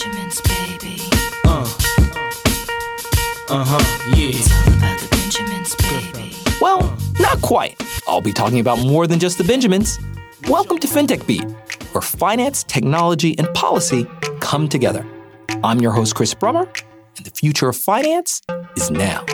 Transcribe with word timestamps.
Benjamins, 0.00 0.40
baby. 0.40 0.96
Uh. 1.44 1.76
Uh 3.50 3.64
huh, 3.66 4.14
yeah. 4.16 4.30
It's 4.30 4.50
all 4.50 4.74
about 4.74 4.98
the 4.98 5.08
Benjamins, 5.10 5.74
baby. 5.74 6.36
Well, 6.58 6.96
not 7.18 7.42
quite. 7.42 7.78
I'll 8.08 8.22
be 8.22 8.32
talking 8.32 8.60
about 8.60 8.78
more 8.78 9.06
than 9.06 9.18
just 9.18 9.36
the 9.36 9.44
Benjamins. 9.44 10.00
Welcome 10.48 10.78
to 10.78 10.88
FinTech 10.88 11.26
Beat, 11.26 11.44
where 11.92 12.00
finance, 12.00 12.64
technology, 12.64 13.38
and 13.38 13.52
policy 13.52 14.06
come 14.40 14.70
together. 14.70 15.04
I'm 15.62 15.80
your 15.80 15.92
host, 15.92 16.14
Chris 16.14 16.32
Brummer, 16.32 16.66
and 17.18 17.26
the 17.26 17.30
future 17.30 17.68
of 17.68 17.76
finance 17.76 18.40
is 18.76 18.90
now. 18.90 19.26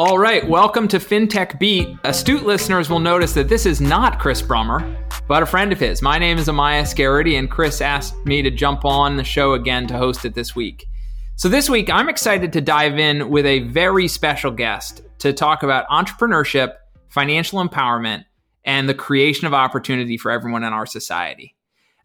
All 0.00 0.18
right, 0.18 0.48
welcome 0.48 0.88
to 0.88 0.98
FinTech 0.98 1.58
Beat. 1.58 1.94
Astute 2.04 2.44
listeners 2.44 2.88
will 2.88 3.00
notice 3.00 3.34
that 3.34 3.50
this 3.50 3.66
is 3.66 3.82
not 3.82 4.18
Chris 4.18 4.40
Brummer, 4.40 4.96
but 5.28 5.42
a 5.42 5.46
friend 5.46 5.72
of 5.72 5.78
his. 5.78 6.00
My 6.00 6.18
name 6.18 6.38
is 6.38 6.48
Amias 6.48 6.94
Gerety, 6.94 7.38
and 7.38 7.50
Chris 7.50 7.82
asked 7.82 8.14
me 8.24 8.40
to 8.40 8.50
jump 8.50 8.86
on 8.86 9.18
the 9.18 9.24
show 9.24 9.52
again 9.52 9.86
to 9.88 9.98
host 9.98 10.24
it 10.24 10.32
this 10.32 10.56
week. 10.56 10.86
So, 11.36 11.50
this 11.50 11.68
week, 11.68 11.90
I'm 11.90 12.08
excited 12.08 12.50
to 12.54 12.62
dive 12.62 12.98
in 12.98 13.28
with 13.28 13.44
a 13.44 13.58
very 13.64 14.08
special 14.08 14.50
guest 14.50 15.02
to 15.18 15.34
talk 15.34 15.62
about 15.62 15.86
entrepreneurship, 15.88 16.76
financial 17.10 17.62
empowerment, 17.62 18.24
and 18.64 18.88
the 18.88 18.94
creation 18.94 19.46
of 19.46 19.52
opportunity 19.52 20.16
for 20.16 20.30
everyone 20.30 20.64
in 20.64 20.72
our 20.72 20.86
society. 20.86 21.54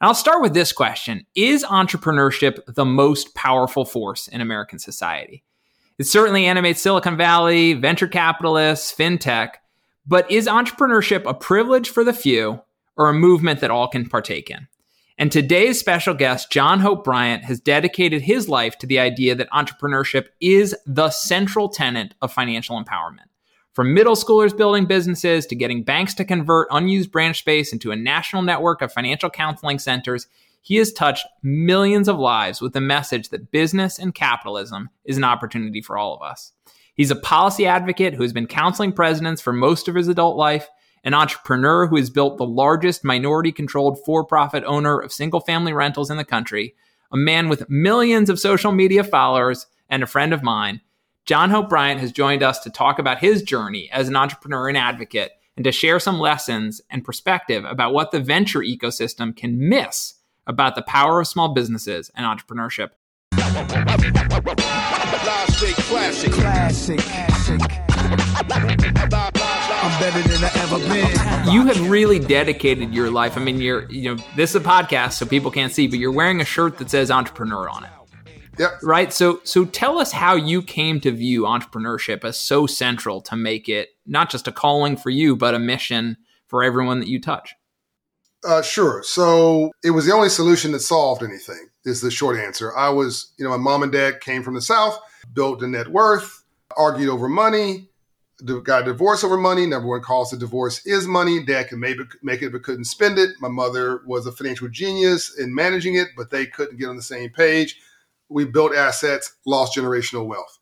And 0.02 0.10
I'll 0.10 0.16
start 0.16 0.42
with 0.42 0.54
this 0.54 0.74
question 0.74 1.26
Is 1.34 1.64
entrepreneurship 1.64 2.60
the 2.68 2.84
most 2.84 3.36
powerful 3.36 3.86
force 3.86 4.28
in 4.28 4.42
American 4.42 4.80
society? 4.80 5.46
It 5.98 6.08
certainly 6.08 6.46
animates 6.46 6.82
Silicon 6.82 7.16
Valley, 7.16 7.74
venture 7.74 8.08
capitalists, 8.08 8.94
fintech, 8.94 9.52
but 10.06 10.30
is 10.30 10.46
entrepreneurship 10.46 11.24
a 11.26 11.34
privilege 11.34 11.90
for 11.90 12.04
the 12.04 12.14
few 12.14 12.62
or 12.98 13.10
a 13.10 13.14
movement 13.14 13.62
that 13.62 13.72
all 13.72 13.88
can 13.88 14.10
partake 14.10 14.50
in? 14.50 14.68
And 15.18 15.32
today's 15.32 15.80
special 15.80 16.14
guest, 16.14 16.52
John 16.52 16.82
Hope 16.82 17.06
Bryant, 17.06 17.46
has 17.46 17.62
dedicated 17.62 18.22
his 18.22 18.50
life 18.50 18.78
to 18.80 18.88
the 18.88 19.00
idea 19.00 19.36
that 19.36 19.50
entrepreneurship 19.52 20.28
is 20.42 20.76
the 20.86 21.10
central 21.10 21.70
tenet 21.70 22.14
of 22.22 22.34
financial 22.34 22.84
empowerment. 22.84 23.30
From 23.72 23.94
middle 23.94 24.16
schoolers 24.16 24.56
building 24.56 24.86
businesses 24.86 25.46
to 25.46 25.56
getting 25.56 25.84
banks 25.84 26.14
to 26.16 26.26
convert 26.26 26.68
unused 26.72 27.12
branch 27.12 27.40
space 27.40 27.72
into 27.72 27.92
a 27.92 27.96
national 27.96 28.42
network 28.42 28.82
of 28.82 28.92
financial 28.92 29.30
counseling 29.30 29.80
centers, 29.80 30.28
he 30.66 30.78
has 30.78 30.92
touched 30.92 31.28
millions 31.44 32.08
of 32.08 32.18
lives 32.18 32.60
with 32.60 32.74
the 32.74 32.82
message 32.82 33.30
that 33.30 33.52
business 33.52 34.00
and 34.00 34.16
capitalism 34.16 34.90
is 35.04 35.16
an 35.16 35.24
opportunity 35.24 35.80
for 35.80 35.96
all 35.96 36.16
of 36.16 36.24
us. 36.24 36.54
He's 36.96 37.12
a 37.12 37.16
policy 37.16 37.68
advocate 37.68 38.16
who 38.16 38.24
has 38.24 38.34
been 38.34 38.48
counseling 38.48 38.92
presidents 38.92 39.44
for 39.44 39.54
most 39.54 39.88
of 39.88 39.94
his 39.94 40.08
adult 40.08 40.38
life, 40.38 40.68
an 41.04 41.14
entrepreneur 41.14 41.86
who 41.86 41.98
has 41.98 42.10
built 42.10 42.40
the 42.40 42.48
largest 42.48 43.04
minority 43.04 43.52
controlled 43.52 44.04
for 44.04 44.26
profit 44.26 44.64
owner 44.66 44.98
of 44.98 45.14
single 45.14 45.40
family 45.40 45.72
rentals 45.72 46.10
in 46.10 46.18
the 46.18 46.26
country, 46.26 46.74
a 47.12 47.18
man 47.18 47.48
with 47.48 47.70
millions 47.70 48.28
of 48.28 48.40
social 48.40 48.72
media 48.72 49.04
followers, 49.04 49.68
and 49.88 50.02
a 50.02 50.08
friend 50.08 50.34
of 50.34 50.42
mine. 50.42 50.82
John 51.26 51.52
Hope 51.52 51.70
Bryant 51.70 52.02
has 52.02 52.12
joined 52.12 52.42
us 52.42 52.58
to 52.62 52.72
talk 52.72 52.98
about 52.98 53.20
his 53.20 53.44
journey 53.44 53.88
as 53.92 54.08
an 54.08 54.16
entrepreneur 54.16 54.68
and 54.68 54.80
advocate 54.80 55.34
and 55.56 55.64
to 55.64 55.72
share 55.72 56.00
some 56.00 56.18
lessons 56.20 56.82
and 56.90 57.06
perspective 57.06 57.64
about 57.66 57.94
what 57.94 58.10
the 58.10 58.20
venture 58.20 58.62
ecosystem 58.62 59.36
can 59.36 59.70
miss 59.70 60.16
about 60.48 60.76
the 60.76 60.82
power 60.82 61.22
of 61.22 61.28
small 61.28 61.54
businesses 61.54 62.12
and 62.16 62.26
entrepreneurship. 62.26 62.92
Classic. 65.84 66.32
Classic. 66.32 67.00
I'm 69.86 70.00
better 70.00 70.22
than 70.28 70.44
I 70.44 70.52
ever 70.56 70.80
been. 70.80 71.54
You 71.54 71.66
have 71.66 71.90
really 71.90 72.20
dedicated 72.20 72.94
your 72.94 73.10
life. 73.10 73.38
I 73.38 73.42
mean, 73.42 73.62
you're, 73.62 73.90
you 73.92 74.16
know, 74.16 74.24
this 74.36 74.52
is 74.52 74.58
a 74.58 74.60
podcast, 74.60 75.14
so 75.14 75.26
people 75.26 75.52
can't 75.52 75.72
see, 75.72 75.88
but 75.88 76.00
you're 76.00 76.12
wearing 76.12 76.42
a 76.42 76.46
shirt 76.46 76.78
that 76.80 76.90
says 76.90 77.10
entrepreneur 77.10 77.70
on 77.70 77.86
it. 77.86 77.90
Yep. 78.58 78.72
Right. 78.84 79.12
So, 79.12 79.42
so 79.44 79.66
tell 79.66 80.00
us 80.00 80.12
how 80.12 80.36
you 80.36 80.62
came 80.62 81.00
to 81.02 81.12
view 81.12 81.44
entrepreneurship 81.44 82.24
as 82.24 82.40
so 82.40 82.66
central 82.68 83.22
to 83.22 83.36
make 83.36 83.68
it 83.68 83.90
not 84.06 84.30
just 84.30 84.48
a 84.48 84.52
calling 84.52 84.98
for 84.98 85.10
you, 85.10 85.36
but 85.36 85.54
a 85.54 85.60
mission 85.60 86.18
for 86.48 86.64
everyone 86.64 87.00
that 87.00 87.10
you 87.10 87.20
touch. 87.20 87.56
Uh, 88.46 88.62
sure. 88.62 89.02
So 89.04 89.72
it 89.84 89.92
was 89.92 90.06
the 90.06 90.14
only 90.14 90.30
solution 90.30 90.72
that 90.74 90.82
solved 90.82 91.24
anything. 91.24 91.70
Is 91.86 92.02
the 92.02 92.10
short 92.10 92.40
answer. 92.40 92.76
I 92.76 92.90
was, 92.90 93.32
you 93.38 93.46
know, 93.46 93.52
my 93.52 93.58
mom 93.58 93.84
and 93.84 93.92
dad 93.92 94.20
came 94.20 94.42
from 94.42 94.56
the 94.56 94.62
South, 94.62 95.00
built 95.34 95.62
a 95.62 95.68
net 95.68 95.88
worth, 95.88 96.44
argued 96.76 97.10
over 97.10 97.30
money, 97.30 97.90
got 98.64 98.82
a 98.82 98.86
divorce 98.86 99.24
over 99.24 99.38
money. 99.38 99.68
Number 99.68 99.88
one 99.88 100.02
cause 100.02 100.34
of 100.34 100.40
divorce 100.40 100.86
is 100.86 101.06
money. 101.06 101.46
Dad 101.46 101.70
could 101.70 101.78
make 101.78 102.42
it 102.42 102.52
but 102.52 102.64
couldn't 102.64 102.86
spend 102.86 103.20
it. 103.20 103.32
My 103.40 103.50
mother 103.50 104.02
was 104.08 104.26
a 104.26 104.32
financial 104.32 104.68
genius 104.68 105.38
in 105.38 105.54
managing 105.54 105.96
it, 105.96 106.08
but 106.18 106.32
they 106.32 106.48
couldn't 106.48 106.78
get 106.78 106.90
on 106.90 106.96
the 106.96 107.04
same 107.04 107.30
page. 107.30 107.80
We 108.30 108.46
built 108.46 108.74
assets, 108.74 109.36
lost 109.46 109.78
generational 109.78 110.26
wealth. 110.26 110.58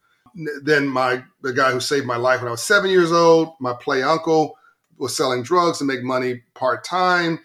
Then 0.61 0.87
my 0.87 1.23
the 1.41 1.53
guy 1.53 1.71
who 1.71 1.79
saved 1.79 2.05
my 2.05 2.17
life 2.17 2.41
when 2.41 2.49
I 2.49 2.51
was 2.51 2.63
seven 2.63 2.89
years 2.89 3.13
old, 3.13 3.53
my 3.61 3.73
play 3.79 4.03
uncle, 4.03 4.57
was 4.97 5.15
selling 5.15 5.43
drugs 5.43 5.77
to 5.77 5.85
make 5.85 6.03
money 6.03 6.43
part 6.53 6.83
time. 6.83 7.39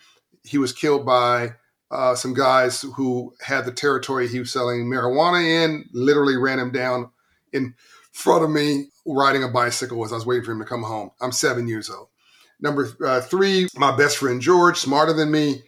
He 0.48 0.59
was 0.59 0.72
killed 0.72 1.04
by 1.04 1.54
uh, 1.91 2.14
some 2.14 2.34
guys 2.34 2.82
who 2.97 3.34
had 3.41 3.64
the 3.64 3.72
territory 3.72 4.28
he 4.28 4.41
was 4.41 4.53
selling 4.53 4.86
marijuana 4.86 5.64
in. 5.64 5.84
Literally 5.92 6.36
ran 6.36 6.59
him 6.59 6.72
down 6.72 7.10
in 7.53 7.75
front 8.12 8.44
of 8.44 8.50
me 8.50 8.86
riding 9.06 9.42
a 9.42 9.48
bicycle 9.48 10.04
as 10.04 10.12
I 10.12 10.16
was 10.16 10.26
waiting 10.26 10.44
for 10.44 10.53
him 10.53 10.59
to 10.59 10.64
come 10.64 10.82
home. 10.82 11.10
I'm 11.20 11.32
seven 11.32 11.69
years 11.69 11.88
old. 11.88 12.09
Number 12.60 12.88
uh, 13.04 13.20
three, 13.20 13.69
my 13.76 13.97
best 13.97 14.19
friend 14.19 14.41
George, 14.41 14.78
smarter 14.78 15.12
than 15.12 15.31
me, 15.31 15.62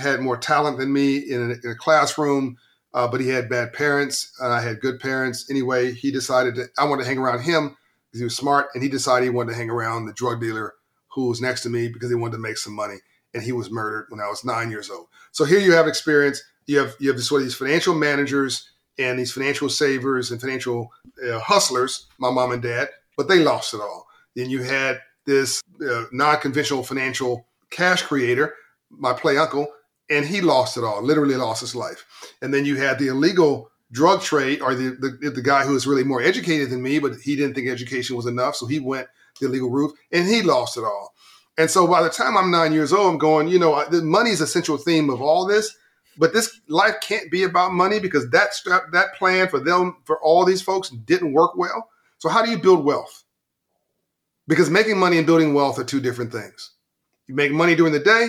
had 0.00 0.20
more 0.20 0.36
talent 0.36 0.78
than 0.78 0.92
me 0.92 1.18
in 1.18 1.50
a, 1.50 1.66
in 1.66 1.70
a 1.72 1.74
classroom, 1.74 2.56
uh, 2.94 3.08
but 3.08 3.20
he 3.20 3.28
had 3.28 3.48
bad 3.48 3.72
parents. 3.72 4.32
I 4.40 4.60
had 4.60 4.80
good 4.80 5.00
parents. 5.00 5.50
Anyway, 5.50 5.92
he 5.92 6.10
decided 6.10 6.58
I 6.78 6.84
wanted 6.84 7.02
to 7.02 7.08
hang 7.08 7.18
around 7.18 7.40
him 7.40 7.76
because 8.06 8.20
he 8.20 8.24
was 8.24 8.36
smart, 8.36 8.68
and 8.74 8.82
he 8.82 8.88
decided 8.88 9.24
he 9.24 9.30
wanted 9.30 9.52
to 9.52 9.56
hang 9.56 9.70
around 9.70 10.06
the 10.06 10.12
drug 10.12 10.40
dealer 10.40 10.74
who 11.14 11.28
was 11.28 11.40
next 11.40 11.62
to 11.62 11.70
me 11.70 11.88
because 11.88 12.10
he 12.10 12.14
wanted 12.14 12.36
to 12.36 12.42
make 12.42 12.58
some 12.58 12.74
money. 12.74 12.96
And 13.36 13.44
he 13.44 13.52
was 13.52 13.70
murdered 13.70 14.06
when 14.08 14.18
I 14.18 14.28
was 14.28 14.46
nine 14.46 14.70
years 14.70 14.88
old. 14.88 15.08
So 15.30 15.44
here 15.44 15.58
you 15.60 15.72
have 15.74 15.86
experience. 15.86 16.42
You 16.64 16.78
have 16.78 16.96
you 16.98 17.12
have 17.12 17.22
sort 17.22 17.42
of 17.42 17.46
these 17.46 17.54
financial 17.54 17.94
managers 17.94 18.70
and 18.98 19.18
these 19.18 19.30
financial 19.30 19.68
savers 19.68 20.30
and 20.30 20.40
financial 20.40 20.90
uh, 21.22 21.38
hustlers, 21.38 22.06
my 22.16 22.30
mom 22.30 22.52
and 22.52 22.62
dad, 22.62 22.88
but 23.14 23.28
they 23.28 23.40
lost 23.40 23.74
it 23.74 23.80
all. 23.80 24.06
Then 24.34 24.48
you 24.48 24.62
had 24.62 25.00
this 25.26 25.62
uh, 25.86 26.04
non-conventional 26.12 26.82
financial 26.82 27.46
cash 27.68 28.00
creator, 28.00 28.54
my 28.88 29.12
play 29.12 29.36
uncle, 29.36 29.66
and 30.08 30.24
he 30.24 30.40
lost 30.40 30.78
it 30.78 30.84
all, 30.84 31.02
literally 31.02 31.36
lost 31.36 31.60
his 31.60 31.74
life. 31.74 32.06
And 32.40 32.54
then 32.54 32.64
you 32.64 32.76
had 32.76 32.98
the 32.98 33.08
illegal 33.08 33.70
drug 33.92 34.22
trade, 34.22 34.62
or 34.62 34.74
the, 34.74 34.96
the 35.20 35.30
the 35.30 35.42
guy 35.42 35.66
who 35.66 35.74
was 35.74 35.86
really 35.86 36.04
more 36.04 36.22
educated 36.22 36.70
than 36.70 36.82
me, 36.82 36.98
but 37.00 37.12
he 37.22 37.36
didn't 37.36 37.54
think 37.54 37.68
education 37.68 38.16
was 38.16 38.26
enough, 38.26 38.56
so 38.56 38.66
he 38.66 38.80
went 38.80 39.08
the 39.40 39.46
illegal 39.46 39.70
route, 39.70 39.94
and 40.10 40.26
he 40.26 40.40
lost 40.40 40.78
it 40.78 40.84
all. 40.84 41.12
And 41.58 41.70
so 41.70 41.86
by 41.86 42.02
the 42.02 42.10
time 42.10 42.36
I'm 42.36 42.50
nine 42.50 42.72
years 42.72 42.92
old, 42.92 43.12
I'm 43.12 43.18
going, 43.18 43.48
you 43.48 43.58
know, 43.58 43.82
money 44.02 44.30
is 44.30 44.40
a 44.40 44.46
central 44.46 44.76
theme 44.76 45.08
of 45.08 45.22
all 45.22 45.46
this. 45.46 45.74
But 46.18 46.32
this 46.32 46.60
life 46.68 46.94
can't 47.02 47.30
be 47.30 47.42
about 47.42 47.72
money 47.72 47.98
because 47.98 48.30
that 48.30 48.48
that 48.92 49.14
plan 49.14 49.48
for 49.48 49.60
them 49.60 49.96
for 50.04 50.18
all 50.22 50.44
these 50.44 50.62
folks 50.62 50.88
didn't 50.88 51.34
work 51.34 51.56
well. 51.56 51.90
So 52.18 52.28
how 52.28 52.42
do 52.42 52.50
you 52.50 52.58
build 52.58 52.84
wealth? 52.84 53.24
Because 54.48 54.70
making 54.70 54.98
money 54.98 55.18
and 55.18 55.26
building 55.26 55.52
wealth 55.52 55.78
are 55.78 55.84
two 55.84 56.00
different 56.00 56.32
things. 56.32 56.70
You 57.26 57.34
make 57.34 57.52
money 57.52 57.74
during 57.74 57.92
the 57.92 57.98
day. 57.98 58.28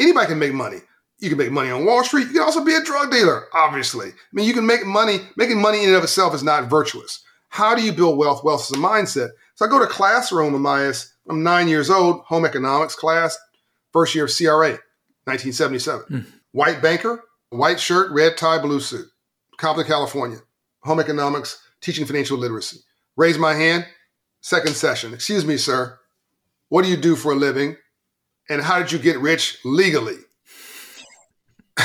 Anybody 0.00 0.26
can 0.26 0.38
make 0.38 0.54
money. 0.54 0.78
You 1.18 1.28
can 1.28 1.38
make 1.38 1.52
money 1.52 1.70
on 1.70 1.84
Wall 1.84 2.02
Street. 2.02 2.26
You 2.26 2.32
can 2.32 2.42
also 2.42 2.64
be 2.64 2.74
a 2.74 2.82
drug 2.82 3.12
dealer, 3.12 3.46
obviously. 3.54 4.08
I 4.08 4.12
mean, 4.32 4.46
you 4.46 4.54
can 4.54 4.66
make 4.66 4.84
money. 4.84 5.18
Making 5.36 5.60
money 5.60 5.82
in 5.82 5.90
and 5.90 5.96
of 5.96 6.02
itself 6.02 6.34
is 6.34 6.42
not 6.42 6.68
virtuous. 6.68 7.22
How 7.50 7.76
do 7.76 7.82
you 7.82 7.92
build 7.92 8.18
wealth? 8.18 8.42
Wealth 8.42 8.62
is 8.62 8.76
a 8.76 8.80
mindset. 8.80 9.28
So 9.54 9.66
I 9.66 9.68
go 9.68 9.78
to 9.78 9.86
classroom, 9.86 10.54
Amias. 10.54 11.11
I'm 11.28 11.42
nine 11.42 11.68
years 11.68 11.90
old, 11.90 12.22
home 12.22 12.44
economics 12.44 12.94
class, 12.94 13.38
first 13.92 14.14
year 14.14 14.24
of 14.24 14.36
CRA, 14.36 14.78
1977. 15.24 16.04
Mm. 16.10 16.26
White 16.52 16.82
banker, 16.82 17.22
white 17.50 17.80
shirt, 17.80 18.10
red 18.10 18.36
tie, 18.36 18.58
blue 18.58 18.80
suit. 18.80 19.06
Compton, 19.56 19.86
California. 19.86 20.38
Home 20.82 20.98
economics, 20.98 21.62
teaching 21.80 22.06
financial 22.06 22.38
literacy. 22.38 22.78
Raise 23.16 23.38
my 23.38 23.54
hand. 23.54 23.86
Second 24.40 24.74
session. 24.74 25.14
Excuse 25.14 25.44
me, 25.44 25.56
sir. 25.56 25.98
What 26.68 26.84
do 26.84 26.90
you 26.90 26.96
do 26.96 27.14
for 27.14 27.32
a 27.32 27.36
living? 27.36 27.76
And 28.48 28.60
how 28.60 28.78
did 28.78 28.90
you 28.90 28.98
get 28.98 29.20
rich 29.20 29.58
legally? 29.64 30.16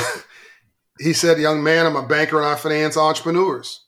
he 0.98 1.12
said, 1.12 1.38
Young 1.38 1.62
man, 1.62 1.86
I'm 1.86 1.94
a 1.94 2.06
banker 2.06 2.38
and 2.38 2.46
I 2.46 2.56
finance 2.56 2.96
entrepreneurs. 2.96 3.84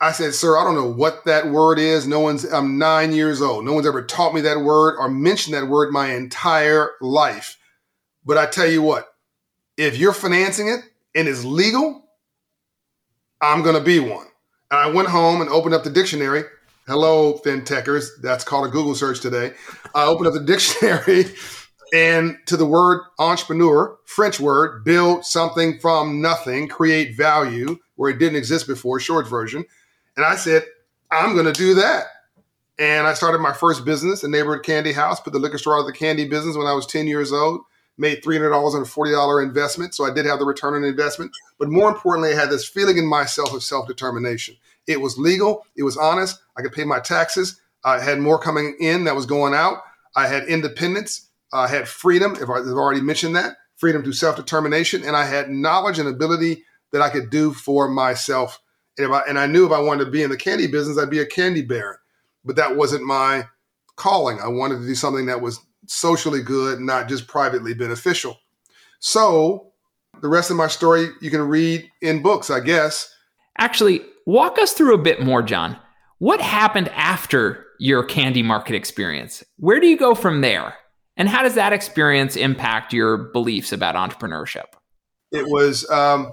I 0.00 0.12
said, 0.12 0.34
Sir, 0.34 0.56
I 0.56 0.64
don't 0.64 0.76
know 0.76 0.90
what 0.90 1.24
that 1.24 1.48
word 1.48 1.78
is. 1.78 2.06
No 2.06 2.20
one's, 2.20 2.44
I'm 2.44 2.78
nine 2.78 3.12
years 3.12 3.42
old. 3.42 3.64
No 3.64 3.72
one's 3.72 3.86
ever 3.86 4.02
taught 4.02 4.34
me 4.34 4.40
that 4.42 4.60
word 4.60 4.96
or 4.98 5.08
mentioned 5.08 5.54
that 5.54 5.68
word 5.68 5.92
my 5.92 6.14
entire 6.14 6.90
life. 7.00 7.58
But 8.24 8.38
I 8.38 8.46
tell 8.46 8.66
you 8.66 8.82
what, 8.82 9.08
if 9.76 9.96
you're 9.96 10.12
financing 10.12 10.68
it 10.68 10.80
and 11.14 11.26
it's 11.26 11.44
legal, 11.44 12.04
I'm 13.40 13.62
going 13.62 13.74
to 13.74 13.82
be 13.82 13.98
one. 13.98 14.26
And 14.70 14.78
I 14.78 14.86
went 14.88 15.08
home 15.08 15.40
and 15.40 15.50
opened 15.50 15.74
up 15.74 15.82
the 15.82 15.90
dictionary. 15.90 16.44
Hello, 16.86 17.40
FinTechers. 17.44 18.20
That's 18.22 18.44
called 18.44 18.66
a 18.66 18.70
Google 18.70 18.94
search 18.94 19.20
today. 19.20 19.52
I 19.94 20.04
opened 20.04 20.28
up 20.28 20.34
the 20.34 20.40
dictionary 20.44 21.24
and 21.92 22.38
to 22.46 22.56
the 22.56 22.66
word 22.66 23.02
entrepreneur, 23.18 23.98
French 24.04 24.38
word, 24.38 24.84
build 24.84 25.24
something 25.24 25.78
from 25.80 26.20
nothing, 26.20 26.68
create 26.68 27.16
value 27.16 27.78
where 27.96 28.10
it 28.10 28.18
didn't 28.18 28.36
exist 28.36 28.66
before, 28.66 29.00
short 29.00 29.26
version. 29.26 29.64
And 30.18 30.26
I 30.26 30.34
said, 30.34 30.64
I'm 31.12 31.34
going 31.34 31.46
to 31.46 31.52
do 31.52 31.74
that. 31.74 32.06
And 32.76 33.06
I 33.06 33.14
started 33.14 33.38
my 33.38 33.52
first 33.52 33.84
business, 33.84 34.24
a 34.24 34.28
neighborhood 34.28 34.64
candy 34.64 34.92
house, 34.92 35.20
put 35.20 35.32
the 35.32 35.38
liquor 35.38 35.58
store 35.58 35.76
out 35.76 35.82
of 35.82 35.86
the 35.86 35.92
candy 35.92 36.28
business 36.28 36.56
when 36.56 36.66
I 36.66 36.72
was 36.72 36.86
10 36.86 37.06
years 37.06 37.32
old, 37.32 37.60
made 37.98 38.24
$300 38.24 38.52
on 38.74 38.82
a 38.82 38.84
$40 38.84 39.42
investment. 39.44 39.94
So 39.94 40.04
I 40.04 40.12
did 40.12 40.26
have 40.26 40.40
the 40.40 40.44
return 40.44 40.74
on 40.74 40.82
investment. 40.82 41.30
But 41.60 41.68
more 41.68 41.88
importantly, 41.88 42.32
I 42.32 42.36
had 42.36 42.50
this 42.50 42.68
feeling 42.68 42.98
in 42.98 43.06
myself 43.06 43.54
of 43.54 43.62
self 43.62 43.86
determination. 43.86 44.56
It 44.88 45.00
was 45.00 45.18
legal, 45.18 45.64
it 45.76 45.84
was 45.84 45.96
honest, 45.96 46.40
I 46.56 46.62
could 46.62 46.72
pay 46.72 46.84
my 46.84 46.98
taxes, 46.98 47.60
I 47.84 48.00
had 48.00 48.18
more 48.18 48.40
coming 48.40 48.76
in 48.80 49.04
that 49.04 49.14
was 49.14 49.26
going 49.26 49.54
out, 49.54 49.82
I 50.16 50.26
had 50.26 50.48
independence, 50.48 51.28
I 51.52 51.68
had 51.68 51.86
freedom, 51.86 52.32
if 52.34 52.50
I've 52.50 52.66
already 52.66 53.02
mentioned 53.02 53.36
that, 53.36 53.56
freedom 53.76 54.02
to 54.02 54.12
self 54.12 54.34
determination, 54.34 55.04
and 55.04 55.14
I 55.14 55.26
had 55.26 55.48
knowledge 55.48 56.00
and 56.00 56.08
ability 56.08 56.64
that 56.90 57.02
I 57.02 57.08
could 57.08 57.30
do 57.30 57.52
for 57.52 57.86
myself. 57.86 58.58
And, 58.98 59.14
I, 59.14 59.22
and 59.28 59.38
I 59.38 59.46
knew 59.46 59.66
if 59.66 59.72
I 59.72 59.80
wanted 59.80 60.04
to 60.04 60.10
be 60.10 60.22
in 60.22 60.30
the 60.30 60.36
candy 60.36 60.66
business, 60.66 60.98
I'd 60.98 61.10
be 61.10 61.20
a 61.20 61.26
candy 61.26 61.62
baron 61.62 61.98
but 62.48 62.56
that 62.56 62.76
wasn't 62.76 63.04
my 63.04 63.44
calling. 63.96 64.40
I 64.40 64.48
wanted 64.48 64.80
to 64.80 64.86
do 64.86 64.94
something 64.94 65.26
that 65.26 65.40
was 65.40 65.60
socially 65.86 66.42
good, 66.42 66.80
not 66.80 67.08
just 67.08 67.28
privately 67.28 67.74
beneficial. 67.74 68.38
So 69.00 69.72
the 70.22 70.28
rest 70.28 70.50
of 70.50 70.56
my 70.56 70.66
story 70.66 71.10
you 71.20 71.30
can 71.30 71.42
read 71.42 71.88
in 72.00 72.22
books, 72.22 72.50
I 72.50 72.60
guess. 72.60 73.12
Actually, 73.58 74.02
walk 74.26 74.58
us 74.58 74.72
through 74.72 74.94
a 74.94 75.02
bit 75.02 75.22
more, 75.22 75.42
John. 75.42 75.76
What 76.18 76.40
happened 76.40 76.88
after 76.90 77.64
your 77.78 78.02
candy 78.02 78.42
market 78.42 78.74
experience? 78.74 79.44
Where 79.58 79.78
do 79.78 79.86
you 79.86 79.96
go 79.96 80.14
from 80.14 80.40
there? 80.40 80.74
And 81.16 81.28
how 81.28 81.42
does 81.42 81.54
that 81.54 81.72
experience 81.72 82.34
impact 82.34 82.92
your 82.92 83.30
beliefs 83.32 83.72
about 83.72 83.94
entrepreneurship? 83.94 84.66
It 85.32 85.46
was, 85.46 85.88
um, 85.90 86.32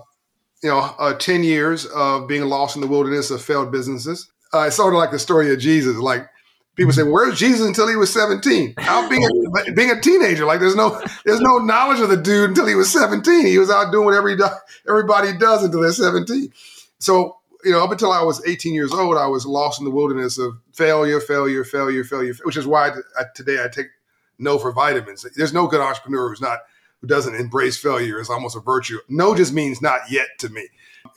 you 0.66 0.72
know, 0.72 0.80
uh, 1.00 1.14
10 1.14 1.44
years 1.44 1.86
of 1.86 2.28
being 2.28 2.44
lost 2.44 2.76
in 2.76 2.82
the 2.82 2.88
wilderness 2.88 3.32
of 3.32 3.42
failed 3.42 3.72
businesses 3.72 4.30
uh, 4.56 4.68
it's 4.68 4.76
sort 4.78 4.94
of 4.94 4.98
like 4.98 5.12
the 5.12 5.20
story 5.20 5.52
of 5.52 5.60
Jesus. 5.60 5.98
Like 5.98 6.30
people 6.76 6.94
say, 6.94 7.04
"Where's 7.04 7.38
Jesus 7.38 7.68
until 7.68 7.88
he 7.88 7.96
was 7.96 8.12
17?" 8.14 8.76
Out 8.78 9.10
being 9.10 9.26
a, 9.26 9.72
being 9.74 9.92
a 9.92 10.00
teenager, 10.00 10.46
like 10.46 10.60
there's 10.60 10.76
no 10.76 11.02
there's 11.26 11.42
no 11.42 11.58
knowledge 11.58 12.00
of 12.00 12.10
the 12.10 12.18
dude 12.18 12.50
until 12.50 12.66
he 12.66 12.76
was 12.76 12.92
17. 12.92 13.46
He 13.46 13.58
was 13.58 13.70
out 13.70 13.92
doing 13.92 14.06
whatever 14.06 14.30
he 14.30 14.36
do, 14.36 14.48
everybody 14.88 15.38
does 15.38 15.64
until 15.64 15.82
they're 15.82 15.92
17. 15.92 16.52
So 17.00 17.38
you 17.64 17.72
know, 17.72 17.84
up 17.84 17.92
until 17.92 18.12
I 18.12 18.22
was 18.22 18.46
18 18.46 18.74
years 18.76 18.94
old, 18.94 19.18
I 19.18 19.28
was 19.28 19.46
lost 19.46 19.80
in 19.80 19.86
the 19.86 19.92
wilderness 19.92 20.38
of 20.38 20.54
failure, 20.74 21.20
failure, 21.20 21.64
failure, 21.64 22.04
failure. 22.04 22.34
Which 22.44 22.58
is 22.58 22.68
why 22.68 22.92
I, 23.20 23.24
today 23.34 23.64
I 23.64 23.68
take 23.68 23.88
no 24.38 24.60
for 24.60 24.72
vitamins. 24.72 25.26
There's 25.36 25.54
no 25.54 25.68
good 25.68 25.82
entrepreneur 25.82 26.30
who's 26.30 26.42
not 26.42 26.60
who 27.02 27.08
doesn't 27.08 27.36
embrace 27.36 27.78
failure. 27.78 28.20
is 28.20 28.30
almost 28.30 28.56
a 28.56 28.60
virtue. 28.60 29.00
No 29.10 29.36
just 29.36 29.54
means 29.54 29.82
not 29.82 30.02
yet 30.10 30.28
to 30.40 30.50
me. 30.50 30.68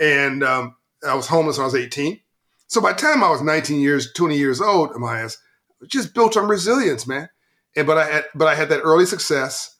And 0.01 0.45
um, 0.45 0.77
I 1.07 1.15
was 1.15 1.27
homeless 1.27 1.57
when 1.57 1.65
I 1.65 1.67
was 1.67 1.75
18. 1.75 2.21
So 2.67 2.81
by 2.81 2.93
the 2.93 3.01
time 3.01 3.25
I 3.25 3.31
was 3.31 3.43
19 3.43 3.81
years, 3.81 4.13
20 4.13 4.37
years 4.37 4.61
old, 4.61 4.91
Amias, 4.91 5.39
just 5.87 6.15
built 6.15 6.37
on 6.37 6.49
resilience, 6.49 7.07
man. 7.07 7.29
And 7.77 7.87
but 7.87 7.99
I 7.99 8.11
had 8.11 8.25
but 8.35 8.49
I 8.49 8.55
had 8.55 8.69
that 8.71 8.81
early 8.81 9.07
success. 9.07 9.77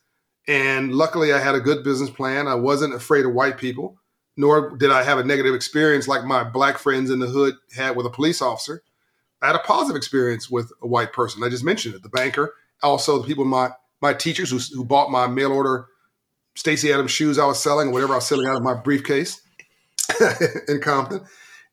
And 0.47 0.93
luckily 0.93 1.31
I 1.33 1.39
had 1.39 1.55
a 1.55 1.59
good 1.59 1.83
business 1.83 2.09
plan. 2.09 2.47
I 2.47 2.55
wasn't 2.55 2.95
afraid 2.95 3.25
of 3.25 3.33
white 3.33 3.57
people, 3.57 3.99
nor 4.35 4.75
did 4.77 4.89
I 4.89 5.03
have 5.03 5.19
a 5.19 5.23
negative 5.23 5.53
experience 5.53 6.07
like 6.07 6.23
my 6.23 6.43
black 6.43 6.77
friends 6.79 7.11
in 7.11 7.19
the 7.19 7.27
hood 7.27 7.55
had 7.75 7.95
with 7.95 8.07
a 8.07 8.09
police 8.09 8.41
officer. 8.41 8.81
I 9.41 9.47
had 9.47 9.55
a 9.55 9.59
positive 9.59 9.95
experience 9.95 10.49
with 10.49 10.71
a 10.81 10.87
white 10.87 11.13
person. 11.13 11.43
I 11.43 11.49
just 11.49 11.63
mentioned 11.63 11.95
it, 11.95 12.03
the 12.03 12.09
banker, 12.09 12.53
also 12.81 13.19
the 13.19 13.27
people 13.27 13.43
in 13.43 13.49
my 13.49 13.71
my 14.01 14.13
teachers 14.13 14.49
who, 14.51 14.59
who 14.75 14.83
bought 14.83 15.11
my 15.11 15.27
mail 15.27 15.51
order 15.51 15.87
Stacy 16.55 16.91
Adams 16.91 17.11
shoes 17.11 17.39
I 17.39 17.45
was 17.45 17.61
selling 17.61 17.89
or 17.89 17.91
whatever 17.91 18.13
I 18.13 18.17
was 18.17 18.27
selling 18.27 18.47
out 18.47 18.55
of 18.55 18.63
my 18.63 18.73
briefcase 18.73 19.41
in 20.67 20.81
Compton. 20.81 21.21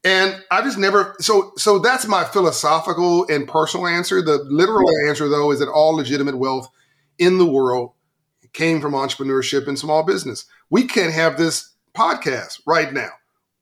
And 0.04 0.40
I 0.50 0.62
just 0.62 0.78
never 0.78 1.16
so 1.18 1.52
so 1.56 1.80
that's 1.80 2.06
my 2.06 2.22
philosophical 2.24 3.26
and 3.28 3.48
personal 3.48 3.88
answer. 3.88 4.22
The 4.22 4.38
literal 4.44 4.88
answer 5.08 5.28
though 5.28 5.50
is 5.50 5.58
that 5.58 5.68
all 5.68 5.96
legitimate 5.96 6.38
wealth 6.38 6.70
in 7.18 7.38
the 7.38 7.46
world 7.46 7.92
came 8.52 8.80
from 8.80 8.92
entrepreneurship 8.92 9.66
and 9.66 9.78
small 9.78 10.04
business. 10.04 10.44
We 10.70 10.84
can't 10.84 11.12
have 11.12 11.36
this 11.36 11.74
podcast 11.94 12.60
right 12.66 12.92
now 12.92 13.10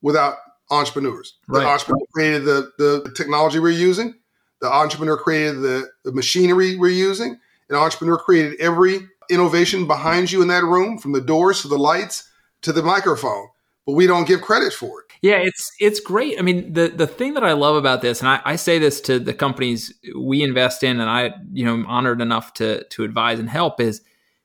without 0.02 0.36
entrepreneurs. 0.70 1.38
Right. 1.48 1.62
The 1.62 1.68
entrepreneur 1.68 2.06
created 2.12 2.44
the, 2.44 2.72
the 2.78 3.12
technology 3.16 3.58
we're 3.58 3.70
using. 3.70 4.14
The 4.60 4.72
entrepreneur 4.72 5.16
created 5.16 5.60
the, 5.60 5.88
the 6.04 6.12
machinery 6.12 6.76
we're 6.76 6.90
using. 6.90 7.38
An 7.68 7.76
entrepreneur 7.76 8.18
created 8.18 8.60
every 8.60 9.08
innovation 9.30 9.86
behind 9.86 10.30
you 10.30 10.42
in 10.42 10.48
that 10.48 10.64
room, 10.64 10.98
from 10.98 11.12
the 11.12 11.20
doors 11.20 11.62
to 11.62 11.68
the 11.68 11.78
lights 11.78 12.28
to 12.62 12.72
the 12.72 12.82
microphone. 12.82 13.48
But 13.86 13.92
we 13.92 14.06
don't 14.06 14.26
give 14.26 14.40
credit 14.40 14.72
for 14.72 15.00
it. 15.00 15.06
Yeah, 15.20 15.36
it's 15.36 15.70
it's 15.78 16.00
great. 16.00 16.38
I 16.38 16.42
mean, 16.42 16.72
the 16.72 16.88
the 16.88 17.06
thing 17.06 17.34
that 17.34 17.44
I 17.44 17.52
love 17.52 17.76
about 17.76 18.02
this, 18.02 18.20
and 18.20 18.28
I, 18.28 18.40
I 18.44 18.56
say 18.56 18.78
this 18.78 19.00
to 19.02 19.18
the 19.18 19.34
companies 19.34 19.92
we 20.18 20.42
invest 20.42 20.82
in, 20.82 21.00
and 21.00 21.08
I 21.08 21.32
you 21.52 21.64
know 21.64 21.74
am 21.74 21.86
honored 21.86 22.20
enough 22.20 22.54
to 22.54 22.84
to 22.84 23.04
advise 23.04 23.38
and 23.38 23.48
help 23.48 23.80
is 23.80 24.02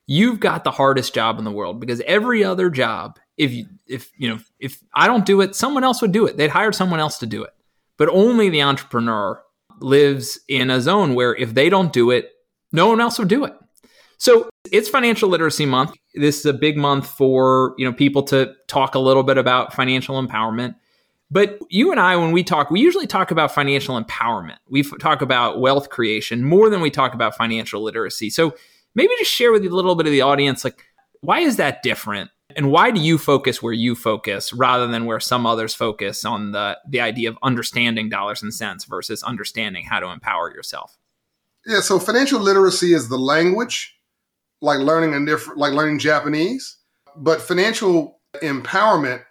you've 0.08 0.40
got 0.40 0.64
the 0.64 0.72
hardest 0.72 1.14
job 1.14 1.38
in 1.38 1.46
the 1.46 1.52
world 1.52 1.80
because 1.80 2.02
every 2.02 2.44
other 2.44 2.70
job, 2.70 3.20
if 3.38 3.52
you 3.52 3.66
if 3.88 4.12
you 4.18 4.28
know 4.30 4.40
if 4.60 4.82
I 4.94 5.08
don't 5.08 5.26
do 5.26 5.42
it, 5.42 5.56
someone 5.56 5.84
else 5.84 6.02
would 6.02 6.12
do 6.12 6.26
it. 6.26 6.36
They'd 6.36 6.50
hire 6.50 6.72
someone 6.72 7.00
else 7.00 7.18
to 7.20 7.26
do 7.26 7.44
it. 7.44 7.54
But 7.98 8.10
only 8.10 8.50
the 8.50 8.64
entrepreneur 8.64 9.42
lives 9.80 10.40
in 10.48 10.70
a 10.70 10.82
zone 10.82 11.14
where 11.14 11.36
if 11.36 11.54
they 11.54 11.70
don't 11.70 11.94
do 11.94 12.12
it, 12.12 12.32
no 12.72 12.88
one 12.88 13.02
else 13.02 13.20
would 13.20 13.28
do 13.28 13.46
it. 13.46 13.54
So 14.18 14.50
it's 14.72 14.90
financial 14.90 15.30
literacy 15.30 15.66
month. 15.66 15.94
This 16.14 16.40
is 16.40 16.46
a 16.46 16.54
big 16.54 16.78
month 16.78 17.08
for 17.08 17.74
you 17.78 17.86
know 17.86 17.94
people 17.94 18.24
to 18.24 18.54
talk 18.68 18.96
a 18.96 19.00
little 19.00 19.24
bit 19.24 19.38
about 19.38 19.74
financial 19.74 20.22
empowerment. 20.22 20.76
But 21.32 21.60
you 21.70 21.92
and 21.92 22.00
i 22.00 22.16
when 22.16 22.32
we 22.32 22.44
talk 22.44 22.70
we 22.70 22.82
usually 22.82 23.08
talk 23.08 23.32
about 23.32 23.54
financial 23.54 24.02
empowerment. 24.02 24.58
We 24.70 24.84
talk 24.84 25.22
about 25.22 25.62
wealth 25.62 25.90
creation 25.90 26.44
more 26.44 26.70
than 26.70 26.82
we 26.82 26.92
talk 26.92 27.14
about 27.14 27.38
financial 27.38 27.82
literacy. 27.82 28.30
So 28.30 28.56
maybe 28.94 29.14
just 29.20 29.32
share 29.32 29.52
with 29.52 29.66
a 29.66 29.70
little 29.70 29.96
bit 29.96 30.06
of 30.06 30.12
the 30.12 30.22
audience 30.22 30.64
like 30.64 30.84
why 31.22 31.40
is 31.40 31.58
that 31.58 31.84
different? 31.84 32.30
And 32.56 32.72
why 32.72 32.92
do 32.92 33.00
you 33.00 33.18
focus 33.18 33.62
where 33.62 33.74
you 33.74 33.94
focus 33.94 34.52
rather 34.52 34.88
than 34.88 35.06
where 35.06 35.20
some 35.20 35.46
others 35.46 35.74
focus 35.74 36.26
on 36.26 36.52
the 36.52 36.78
the 36.90 37.00
idea 37.00 37.30
of 37.30 37.38
understanding 37.42 38.10
dollars 38.10 38.44
and 38.44 38.54
cents 38.54 38.84
versus 38.84 39.24
understanding 39.24 39.86
how 39.86 40.02
to 40.02 40.08
empower 40.08 40.54
yourself 40.54 40.99
yeah 41.66 41.80
so 41.80 42.00
financial 42.00 42.40
literacy 42.40 42.94
is 42.94 43.10
the 43.10 43.18
language 43.18 43.96
like 44.62 44.80
learning 44.80 45.14
a 45.14 45.26
different, 45.26 45.60
like 45.60 45.74
learning 45.74 46.00
Japanese. 46.00 46.78
But 47.16 47.42
financial 47.42 48.20
empowerment 48.36 49.24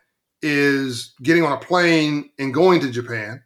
is 0.42 1.14
getting 1.22 1.44
on 1.44 1.52
a 1.52 1.58
plane 1.58 2.30
and 2.38 2.54
going 2.54 2.80
to 2.80 2.90
Japan, 2.90 3.42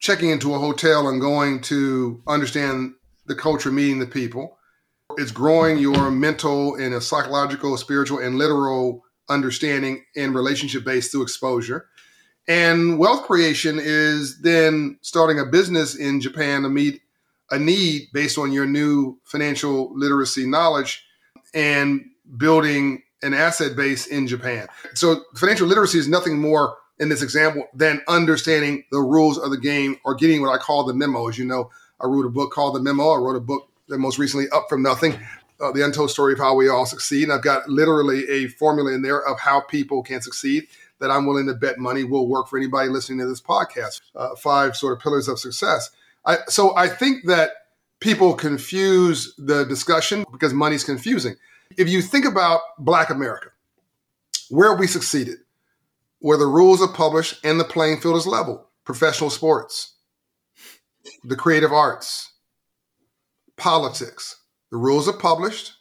checking 0.00 0.30
into 0.30 0.54
a 0.54 0.58
hotel 0.58 1.08
and 1.08 1.20
going 1.20 1.60
to 1.62 2.22
understand 2.26 2.94
the 3.26 3.34
culture, 3.34 3.70
meeting 3.70 3.98
the 3.98 4.06
people. 4.06 4.58
It's 5.16 5.30
growing 5.30 5.78
your 5.78 6.10
mental 6.10 6.74
and 6.76 7.00
psychological, 7.02 7.76
spiritual, 7.76 8.18
and 8.18 8.36
literal 8.36 9.02
understanding 9.28 10.04
and 10.16 10.34
relationship 10.34 10.84
based 10.84 11.12
through 11.12 11.22
exposure. 11.22 11.86
And 12.46 12.98
wealth 12.98 13.24
creation 13.26 13.78
is 13.80 14.40
then 14.42 14.98
starting 15.00 15.38
a 15.38 15.46
business 15.46 15.94
in 15.94 16.20
Japan 16.20 16.62
to 16.62 16.68
meet 16.68 17.00
a 17.54 17.58
need 17.58 18.08
based 18.12 18.38
on 18.38 18.52
your 18.52 18.66
new 18.66 19.18
financial 19.24 19.96
literacy 19.96 20.46
knowledge 20.46 21.04
and 21.54 22.04
building 22.36 23.02
an 23.22 23.32
asset 23.32 23.76
base 23.76 24.06
in 24.06 24.26
Japan. 24.26 24.66
So 24.94 25.22
financial 25.34 25.66
literacy 25.66 25.98
is 25.98 26.08
nothing 26.08 26.38
more 26.38 26.76
in 26.98 27.08
this 27.08 27.22
example 27.22 27.66
than 27.74 28.02
understanding 28.08 28.84
the 28.90 29.00
rules 29.00 29.38
of 29.38 29.50
the 29.50 29.58
game 29.58 29.96
or 30.04 30.14
getting 30.14 30.42
what 30.42 30.52
I 30.52 30.58
call 30.58 30.84
the 30.84 30.94
memo. 30.94 31.28
As 31.28 31.38
you 31.38 31.44
know, 31.44 31.70
I 32.00 32.06
wrote 32.06 32.26
a 32.26 32.30
book 32.30 32.52
called 32.52 32.74
The 32.74 32.80
Memo. 32.80 33.10
I 33.10 33.18
wrote 33.18 33.36
a 33.36 33.40
book 33.40 33.68
that 33.88 33.98
most 33.98 34.18
recently, 34.18 34.48
Up 34.50 34.66
From 34.68 34.82
Nothing, 34.82 35.18
uh, 35.60 35.72
The 35.72 35.84
Untold 35.84 36.10
Story 36.10 36.32
of 36.32 36.38
How 36.38 36.54
We 36.54 36.68
All 36.68 36.86
Succeed. 36.86 37.24
And 37.24 37.32
I've 37.32 37.42
got 37.42 37.68
literally 37.68 38.28
a 38.28 38.48
formula 38.48 38.92
in 38.92 39.02
there 39.02 39.26
of 39.26 39.40
how 39.40 39.60
people 39.60 40.02
can 40.02 40.20
succeed 40.20 40.66
that 41.00 41.10
I'm 41.10 41.26
willing 41.26 41.46
to 41.46 41.54
bet 41.54 41.78
money 41.78 42.04
will 42.04 42.28
work 42.28 42.48
for 42.48 42.58
anybody 42.58 42.88
listening 42.88 43.18
to 43.20 43.26
this 43.26 43.40
podcast. 43.40 44.00
Uh, 44.14 44.34
five 44.36 44.76
sort 44.76 44.94
of 44.94 45.00
pillars 45.00 45.28
of 45.28 45.38
success. 45.38 45.90
I, 46.26 46.38
so 46.48 46.76
I 46.76 46.88
think 46.88 47.26
that 47.26 47.50
people 48.00 48.34
confuse 48.34 49.34
the 49.36 49.64
discussion 49.64 50.24
because 50.32 50.52
money's 50.52 50.84
confusing. 50.84 51.36
If 51.76 51.88
you 51.88 52.02
think 52.02 52.24
about 52.24 52.60
Black 52.78 53.10
America, 53.10 53.48
where 54.48 54.74
we 54.74 54.86
succeeded, 54.86 55.38
where 56.20 56.38
the 56.38 56.46
rules 56.46 56.80
are 56.80 56.92
published 56.92 57.44
and 57.44 57.58
the 57.58 57.64
playing 57.64 58.00
field 58.00 58.16
is 58.16 58.26
level, 58.26 58.68
professional 58.84 59.30
sports, 59.30 59.94
the 61.22 61.36
creative 61.36 61.72
arts, 61.72 62.32
politics, 63.56 64.40
the 64.70 64.76
rules 64.76 65.08
are 65.08 65.16
published, 65.16 65.72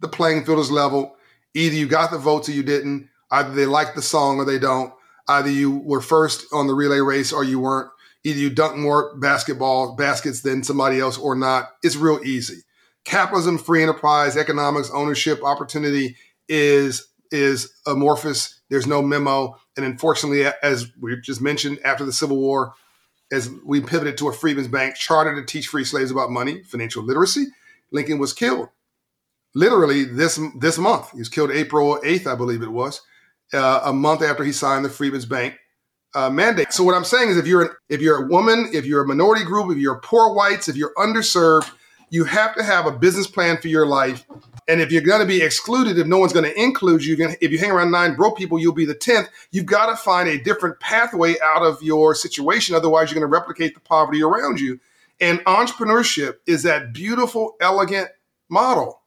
the 0.00 0.08
playing 0.08 0.44
field 0.44 0.58
is 0.58 0.70
level. 0.70 1.16
Either 1.54 1.74
you 1.74 1.86
got 1.86 2.10
the 2.10 2.18
votes 2.18 2.48
or 2.48 2.52
you 2.52 2.62
didn't. 2.62 3.08
Either 3.30 3.50
they 3.50 3.66
like 3.66 3.94
the 3.94 4.02
song 4.02 4.38
or 4.38 4.44
they 4.44 4.58
don't. 4.58 4.92
Either 5.28 5.50
you 5.50 5.78
were 5.78 6.00
first 6.00 6.46
on 6.52 6.66
the 6.66 6.74
relay 6.74 6.98
race 6.98 7.32
or 7.32 7.42
you 7.44 7.58
weren't. 7.58 7.90
Either 8.26 8.40
you 8.40 8.50
dunk 8.50 8.76
more 8.76 9.16
basketball 9.18 9.94
baskets 9.94 10.40
than 10.40 10.64
somebody 10.64 10.98
else 10.98 11.16
or 11.16 11.36
not. 11.36 11.68
It's 11.84 11.94
real 11.94 12.18
easy. 12.24 12.62
Capitalism, 13.04 13.56
free 13.56 13.84
enterprise, 13.84 14.36
economics, 14.36 14.90
ownership, 14.92 15.44
opportunity 15.44 16.16
is 16.48 17.06
is 17.30 17.72
amorphous. 17.86 18.60
There's 18.68 18.86
no 18.86 19.00
memo, 19.00 19.56
and 19.76 19.86
unfortunately, 19.86 20.44
as 20.60 20.90
we 21.00 21.16
just 21.20 21.40
mentioned, 21.40 21.78
after 21.84 22.04
the 22.04 22.12
Civil 22.12 22.38
War, 22.38 22.72
as 23.30 23.48
we 23.64 23.80
pivoted 23.80 24.18
to 24.18 24.28
a 24.28 24.32
freedmen's 24.32 24.66
bank 24.66 24.96
charter 24.96 25.32
to 25.36 25.46
teach 25.46 25.68
free 25.68 25.84
slaves 25.84 26.10
about 26.10 26.30
money, 26.32 26.64
financial 26.64 27.04
literacy, 27.04 27.46
Lincoln 27.92 28.18
was 28.18 28.32
killed. 28.32 28.70
Literally 29.54 30.02
this 30.02 30.40
this 30.58 30.78
month, 30.78 31.12
he 31.12 31.18
was 31.18 31.28
killed 31.28 31.52
April 31.52 32.00
eighth, 32.02 32.26
I 32.26 32.34
believe 32.34 32.62
it 32.62 32.72
was, 32.72 33.02
uh, 33.52 33.82
a 33.84 33.92
month 33.92 34.22
after 34.22 34.42
he 34.42 34.50
signed 34.50 34.84
the 34.84 34.90
freedmen's 34.90 35.26
bank 35.26 35.54
uh, 36.16 36.30
mandate. 36.30 36.72
So 36.72 36.82
what 36.82 36.94
I'm 36.94 37.04
saying 37.04 37.28
is, 37.28 37.36
if 37.36 37.46
you're 37.46 37.62
an, 37.62 37.70
if 37.90 38.00
you're 38.00 38.24
a 38.24 38.26
woman, 38.26 38.70
if 38.72 38.86
you're 38.86 39.02
a 39.02 39.06
minority 39.06 39.44
group, 39.44 39.70
if 39.70 39.78
you're 39.78 40.00
poor 40.00 40.34
whites, 40.34 40.66
if 40.66 40.74
you're 40.74 40.94
underserved, 40.96 41.70
you 42.08 42.24
have 42.24 42.54
to 42.56 42.62
have 42.62 42.86
a 42.86 42.90
business 42.90 43.26
plan 43.26 43.58
for 43.58 43.68
your 43.68 43.86
life. 43.86 44.24
And 44.66 44.80
if 44.80 44.90
you're 44.90 45.02
going 45.02 45.20
to 45.20 45.26
be 45.26 45.42
excluded, 45.42 45.98
if 45.98 46.06
no 46.06 46.18
one's 46.18 46.32
going 46.32 46.50
to 46.50 46.58
include 46.60 47.04
you, 47.04 47.16
if 47.40 47.52
you 47.52 47.58
hang 47.58 47.70
around 47.70 47.90
nine 47.90 48.14
broke 48.14 48.38
people, 48.38 48.58
you'll 48.58 48.72
be 48.72 48.86
the 48.86 48.94
tenth. 48.94 49.28
You've 49.52 49.66
got 49.66 49.90
to 49.90 49.96
find 49.96 50.28
a 50.28 50.42
different 50.42 50.80
pathway 50.80 51.34
out 51.42 51.62
of 51.62 51.82
your 51.82 52.14
situation. 52.14 52.74
Otherwise, 52.74 53.10
you're 53.10 53.20
going 53.20 53.30
to 53.30 53.38
replicate 53.38 53.74
the 53.74 53.80
poverty 53.80 54.22
around 54.22 54.58
you. 54.58 54.80
And 55.20 55.40
entrepreneurship 55.40 56.36
is 56.46 56.62
that 56.62 56.94
beautiful, 56.94 57.56
elegant 57.60 58.08
model 58.48 59.02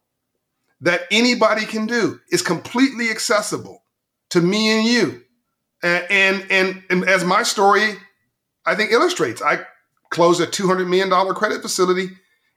that 0.81 1.01
anybody 1.09 1.65
can 1.65 1.87
do. 1.87 2.19
It's 2.29 2.43
completely 2.43 3.09
accessible 3.09 3.83
to 4.29 4.41
me 4.41 4.69
and 4.77 4.87
you. 4.87 5.23
And, 5.81 6.45
and, 6.50 6.83
and, 6.89 7.07
as 7.07 7.24
my 7.24 7.43
story, 7.43 7.93
I 8.65 8.75
think 8.75 8.91
illustrates, 8.91 9.41
I 9.41 9.59
closed 10.09 10.41
a 10.41 10.45
$200 10.45 10.88
million 10.88 11.09
credit 11.33 11.62
facility 11.62 12.09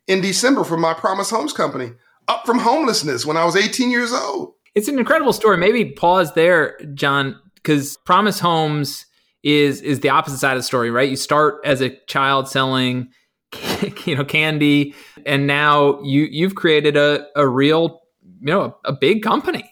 in 0.08 0.20
December 0.20 0.64
for 0.64 0.76
my 0.76 0.94
Promise 0.94 1.30
Homes 1.30 1.52
company, 1.52 1.92
up 2.28 2.44
from 2.46 2.58
homelessness 2.58 3.24
when 3.24 3.36
I 3.36 3.44
was 3.44 3.56
18 3.56 3.90
years 3.90 4.12
old. 4.12 4.54
It's 4.74 4.88
an 4.88 4.98
incredible 4.98 5.32
story. 5.32 5.56
Maybe 5.56 5.92
pause 5.92 6.32
there, 6.34 6.78
John, 6.94 7.38
because 7.54 7.96
Promise 7.98 8.40
Homes 8.40 9.06
is 9.42 9.80
is 9.80 10.00
the 10.00 10.08
opposite 10.08 10.38
side 10.38 10.52
of 10.52 10.58
the 10.58 10.64
story, 10.64 10.90
right? 10.90 11.08
You 11.08 11.16
start 11.16 11.60
as 11.64 11.80
a 11.80 11.90
child 12.06 12.48
selling, 12.48 13.08
you 14.06 14.16
know, 14.16 14.24
candy, 14.24 14.94
and 15.26 15.46
now 15.46 16.00
you 16.02 16.22
you've 16.30 16.54
created 16.54 16.96
a 16.96 17.26
a 17.36 17.46
real, 17.46 18.00
you 18.40 18.46
know, 18.46 18.76
a, 18.84 18.90
a 18.90 18.92
big 18.92 19.22
company. 19.22 19.71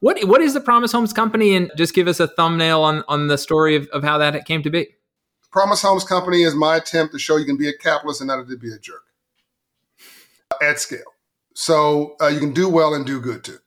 What 0.00 0.18
what 0.26 0.40
is 0.40 0.54
the 0.54 0.60
Promise 0.60 0.92
Homes 0.92 1.12
company, 1.12 1.54
and 1.54 1.70
just 1.76 1.94
give 1.94 2.08
us 2.08 2.20
a 2.20 2.26
thumbnail 2.26 2.82
on 2.82 3.04
on 3.06 3.28
the 3.28 3.38
story 3.38 3.76
of, 3.76 3.86
of 3.88 4.02
how 4.02 4.18
that 4.18 4.44
came 4.46 4.62
to 4.62 4.70
be. 4.70 4.88
Promise 5.52 5.82
Homes 5.82 6.04
company 6.04 6.42
is 6.42 6.54
my 6.54 6.76
attempt 6.76 7.12
to 7.12 7.18
show 7.18 7.36
you 7.36 7.44
can 7.44 7.56
be 7.56 7.68
a 7.68 7.76
capitalist 7.76 8.20
and 8.20 8.28
not 8.28 8.48
to 8.48 8.56
be 8.56 8.72
a 8.72 8.78
jerk 8.78 9.02
at 10.62 10.78
scale. 10.78 11.00
So 11.54 12.16
uh, 12.20 12.28
you 12.28 12.38
can 12.38 12.52
do 12.52 12.68
well 12.68 12.94
and 12.94 13.04
do 13.04 13.20
good 13.20 13.44
too. 13.44 13.58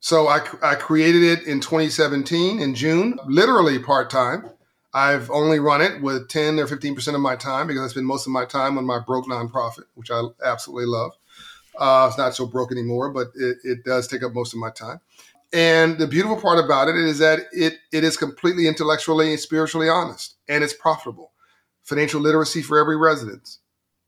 So 0.00 0.28
I, 0.28 0.40
I 0.62 0.74
created 0.76 1.22
it 1.22 1.46
in 1.46 1.60
2017 1.60 2.60
in 2.60 2.74
June, 2.74 3.18
literally 3.26 3.78
part 3.78 4.08
time. 4.08 4.48
I've 4.94 5.30
only 5.30 5.58
run 5.58 5.82
it 5.82 6.00
with 6.00 6.28
10 6.28 6.58
or 6.58 6.66
15% 6.66 7.14
of 7.14 7.20
my 7.20 7.36
time 7.36 7.66
because 7.66 7.82
I 7.82 7.88
spend 7.88 8.06
most 8.06 8.26
of 8.26 8.32
my 8.32 8.44
time 8.44 8.78
on 8.78 8.86
my 8.86 8.98
broke 8.98 9.26
nonprofit, 9.26 9.84
which 9.94 10.10
I 10.10 10.22
absolutely 10.44 10.86
love. 10.86 11.12
Uh, 11.78 12.06
it's 12.08 12.16
not 12.16 12.34
so 12.34 12.46
broke 12.46 12.72
anymore, 12.72 13.10
but 13.10 13.28
it, 13.34 13.58
it 13.62 13.84
does 13.84 14.08
take 14.08 14.22
up 14.22 14.32
most 14.32 14.54
of 14.54 14.58
my 14.58 14.70
time. 14.70 15.00
And 15.52 15.98
the 15.98 16.06
beautiful 16.06 16.40
part 16.40 16.62
about 16.62 16.88
it 16.88 16.96
is 16.96 17.18
that 17.18 17.40
it, 17.52 17.74
it 17.92 18.04
is 18.04 18.16
completely 18.16 18.66
intellectually 18.66 19.30
and 19.30 19.40
spiritually 19.40 19.88
honest 19.88 20.36
and 20.48 20.64
it's 20.64 20.74
profitable. 20.74 21.32
Financial 21.84 22.20
literacy 22.20 22.62
for 22.62 22.78
every 22.78 22.96
resident 22.96 23.58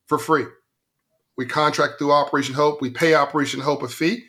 for 0.07 0.19
free. 0.19 0.45
We 1.37 1.47
contract 1.47 1.95
through 1.99 2.13
Operation 2.13 2.55
Hope. 2.55 2.83
We 2.83 2.91
pay 2.91 3.15
Operation 3.15 3.61
Hope 3.61 3.83
a 3.83 3.89
fee, 3.89 4.25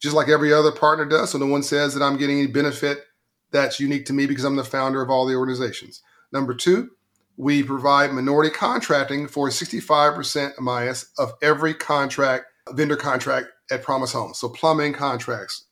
just 0.00 0.14
like 0.14 0.28
every 0.28 0.52
other 0.52 0.70
partner 0.70 1.04
does. 1.04 1.30
So 1.30 1.38
no 1.38 1.46
one 1.46 1.64
says 1.64 1.94
that 1.94 2.04
I'm 2.04 2.16
getting 2.16 2.38
any 2.38 2.46
benefit 2.46 3.04
that's 3.50 3.80
unique 3.80 4.06
to 4.06 4.12
me 4.12 4.26
because 4.26 4.44
I'm 4.44 4.56
the 4.56 4.64
founder 4.64 5.02
of 5.02 5.10
all 5.10 5.26
the 5.26 5.34
organizations. 5.34 6.02
Number 6.32 6.54
two, 6.54 6.90
we 7.36 7.62
provide 7.62 8.12
minority 8.12 8.50
contracting 8.50 9.26
for 9.26 9.48
65% 9.48 10.52
MIS 10.60 11.10
of 11.18 11.32
every 11.42 11.74
contract, 11.74 12.44
vendor 12.70 12.96
contract 12.96 13.48
at 13.70 13.82
Promise 13.82 14.12
Homes. 14.12 14.38
So 14.38 14.48
plumbing 14.48 14.92
contracts, 14.92 15.63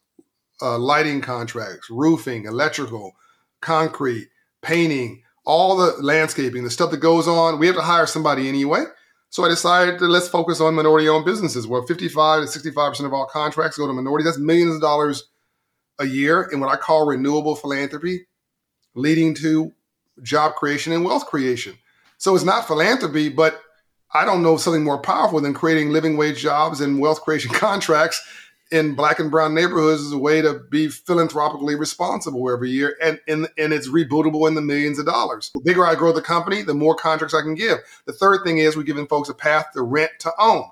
uh, 0.63 0.79
lighting 0.79 1.21
contracts, 1.21 1.91
roofing, 1.91 2.47
electrical, 2.47 3.13
concrete, 3.61 4.29
painting, 4.63 5.23
all 5.45 5.77
the 5.77 6.03
landscaping, 6.03 6.65
the 6.65 6.71
stuff 6.71 6.91
that 6.91 6.99
goes 6.99 7.27
on. 7.27 7.59
We 7.59 7.67
have 7.67 7.77
to 7.77 7.83
hire 7.83 8.07
somebody 8.07 8.49
anyway. 8.49 8.85
So 9.31 9.45
I 9.45 9.49
decided 9.49 9.99
to 9.99 10.07
let's 10.07 10.29
focus 10.29 10.61
on 10.61 10.75
minority 10.75 11.09
owned 11.09 11.25
businesses 11.25 11.67
where 11.67 11.83
55 11.83 12.47
to 12.47 12.59
65% 12.59 13.07
of 13.07 13.13
all 13.13 13.27
contracts 13.27 13.79
go 13.79 13.87
to 13.87 13.93
minorities. 13.93 14.27
That's 14.27 14.39
millions 14.39 14.75
of 14.75 14.81
dollars 14.81 15.25
a 15.99 16.05
year 16.05 16.43
in 16.53 16.61
what 16.61 16.71
I 16.71 16.77
call 16.77 17.07
renewable 17.07 17.57
philanthropy, 17.57 18.27
leading 18.95 19.35
to 19.37 19.73
job 20.23 20.55
creation 20.55 20.93
and 20.93 21.05
wealth 21.05 21.27
creation. 21.27 21.75
So 22.19 22.35
it's 22.35 22.45
not 22.45 22.67
philanthropy, 22.67 23.31
but 23.31 23.61
I 24.15 24.25
don't 24.25 24.43
know 24.43 24.59
something 24.59 24.85
more 24.85 25.01
powerful 25.01 25.41
than 25.41 25.55
creating 25.55 25.91
living 25.91 26.17
wage 26.17 26.41
jobs 26.41 26.81
and 26.81 27.01
wealth 27.01 27.23
creation 27.23 27.51
contracts 27.55 28.23
in 28.73 28.95
black 28.95 29.21
and 29.21 29.31
brown 29.31 29.55
neighborhoods 29.55 30.01
is 30.01 30.13
a 30.13 30.19
way 30.19 30.41
to 30.41 30.61
be 30.71 30.89
philanthropically 30.89 31.75
responsible 31.75 32.51
every 32.51 32.71
year 32.71 32.97
and, 33.03 33.21
and, 33.29 33.47
and 33.59 33.73
it's 33.73 33.89
rebootable 33.89 34.49
in 34.49 34.55
the 34.55 34.63
millions 34.63 34.99
of 34.99 35.05
dollars. 35.07 35.51
The 35.55 35.61
bigger 35.61 35.87
I 35.87 35.95
grow 35.95 36.13
the 36.13 36.23
company, 36.23 36.63
the 36.63 36.75
more 36.75 36.95
contracts 36.95 37.35
I 37.35 37.43
can 37.43 37.55
give. 37.55 37.79
The 38.07 38.15
third 38.15 38.43
thing 38.45 38.59
is 38.59 38.77
we're 38.77 38.83
giving 38.83 39.07
folks 39.07 39.29
a 39.29 39.35
path 39.35 39.67
to 39.75 39.83
rent 39.83 40.11
to 40.21 40.33
own. 40.39 40.65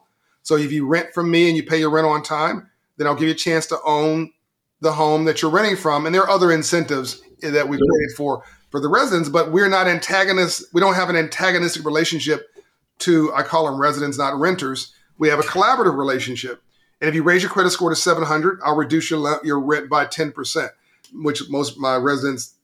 So 0.42 0.56
if 0.56 0.72
you 0.72 0.86
rent 0.86 1.12
from 1.12 1.30
me 1.30 1.48
and 1.48 1.56
you 1.56 1.62
pay 1.62 1.78
your 1.78 1.90
rent 1.90 2.06
on 2.06 2.22
time, 2.22 2.70
then 2.96 3.06
I'll 3.06 3.14
give 3.14 3.28
you 3.28 3.34
a 3.34 3.36
chance 3.36 3.66
to 3.66 3.78
own 3.84 4.32
the 4.80 4.92
home 4.92 5.26
that 5.26 5.42
you're 5.42 5.50
renting 5.50 5.76
from. 5.76 6.06
And 6.06 6.14
there 6.14 6.22
are 6.22 6.30
other 6.30 6.50
incentives 6.50 7.22
that 7.42 7.68
we've 7.68 7.80
created 7.80 8.16
for 8.16 8.42
for 8.70 8.80
the 8.80 8.88
residents, 8.88 9.28
but 9.28 9.50
we're 9.50 9.68
not 9.68 9.88
antagonists. 9.88 10.64
We 10.72 10.80
don't 10.80 10.94
have 10.94 11.10
an 11.10 11.16
antagonistic 11.16 11.84
relationship 11.84 12.46
to 13.00 13.32
I 13.34 13.42
call 13.42 13.66
them 13.66 13.80
residents, 13.80 14.16
not 14.16 14.38
renters. 14.38 14.94
We 15.18 15.28
have 15.28 15.38
a 15.38 15.42
collaborative 15.42 15.96
relationship. 15.96 16.62
And 17.00 17.08
if 17.08 17.14
you 17.14 17.22
raise 17.22 17.42
your 17.42 17.50
credit 17.50 17.70
score 17.70 17.90
to 17.90 17.96
700, 17.96 18.60
I'll 18.64 18.76
reduce 18.76 19.10
your, 19.10 19.40
your 19.44 19.60
rent 19.60 19.88
by 19.88 20.06
10%, 20.06 20.68
which 21.14 21.48
most 21.48 21.72
of 21.72 21.78
my 21.78 21.96
residents 21.96 22.54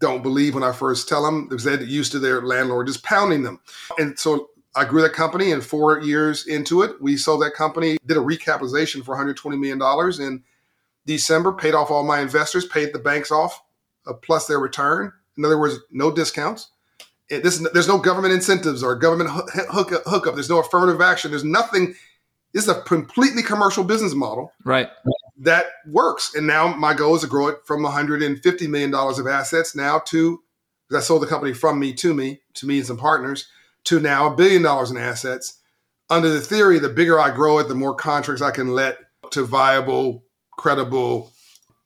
don't 0.00 0.22
believe 0.22 0.54
when 0.54 0.64
I 0.64 0.72
first 0.72 1.08
tell 1.08 1.22
them 1.22 1.48
because 1.48 1.64
they're 1.64 1.82
used 1.82 2.12
to 2.12 2.18
their 2.18 2.42
landlord 2.42 2.86
just 2.86 3.02
pounding 3.04 3.42
them. 3.42 3.60
And 3.98 4.18
so 4.18 4.50
I 4.74 4.84
grew 4.84 5.02
that 5.02 5.12
company 5.12 5.52
and 5.52 5.64
four 5.64 6.00
years 6.00 6.46
into 6.46 6.82
it, 6.82 7.00
we 7.00 7.16
sold 7.16 7.42
that 7.42 7.54
company, 7.54 7.96
did 8.06 8.16
a 8.16 8.20
recapitalization 8.20 9.04
for 9.04 9.16
$120 9.16 9.58
million 9.58 9.80
in 10.20 10.42
December, 11.06 11.52
paid 11.52 11.74
off 11.74 11.90
all 11.90 12.02
my 12.02 12.20
investors, 12.20 12.66
paid 12.66 12.92
the 12.92 12.98
banks 12.98 13.30
off, 13.30 13.62
uh, 14.06 14.14
plus 14.14 14.46
their 14.46 14.58
return. 14.58 15.12
In 15.36 15.44
other 15.44 15.58
words, 15.58 15.78
no 15.90 16.10
discounts. 16.10 16.70
It, 17.28 17.42
this, 17.42 17.66
there's 17.72 17.88
no 17.88 17.98
government 17.98 18.34
incentives 18.34 18.82
or 18.82 18.94
government 18.96 19.30
hook, 19.30 19.50
hook, 19.70 20.02
hookup. 20.06 20.34
There's 20.34 20.50
no 20.50 20.58
affirmative 20.58 21.00
action. 21.00 21.30
There's 21.30 21.44
nothing 21.44 21.94
this 22.54 22.64
is 22.64 22.70
a 22.70 22.80
completely 22.82 23.42
commercial 23.42 23.82
business 23.82 24.14
model. 24.14 24.52
Right. 24.64 24.88
That 25.38 25.66
works. 25.88 26.34
And 26.36 26.46
now 26.46 26.68
my 26.74 26.94
goal 26.94 27.16
is 27.16 27.22
to 27.22 27.26
grow 27.26 27.48
it 27.48 27.58
from 27.64 27.82
$150 27.82 28.68
million 28.68 28.94
of 28.94 29.26
assets 29.26 29.74
now 29.74 29.98
to, 30.06 30.40
because 30.88 31.02
I 31.02 31.04
sold 31.04 31.22
the 31.22 31.26
company 31.26 31.52
from 31.52 31.80
me 31.80 31.92
to 31.94 32.14
me, 32.14 32.40
to 32.54 32.66
me 32.66 32.78
and 32.78 32.86
some 32.86 32.96
partners, 32.96 33.48
to 33.84 33.98
now 33.98 34.32
a 34.32 34.36
billion 34.36 34.62
dollars 34.62 34.92
in 34.92 34.96
assets. 34.96 35.60
Under 36.08 36.28
the 36.28 36.40
theory, 36.40 36.78
the 36.78 36.88
bigger 36.88 37.18
I 37.18 37.34
grow 37.34 37.58
it, 37.58 37.66
the 37.66 37.74
more 37.74 37.94
contracts 37.94 38.40
I 38.40 38.52
can 38.52 38.68
let 38.68 38.98
to 39.32 39.44
viable, 39.44 40.24
credible 40.52 41.32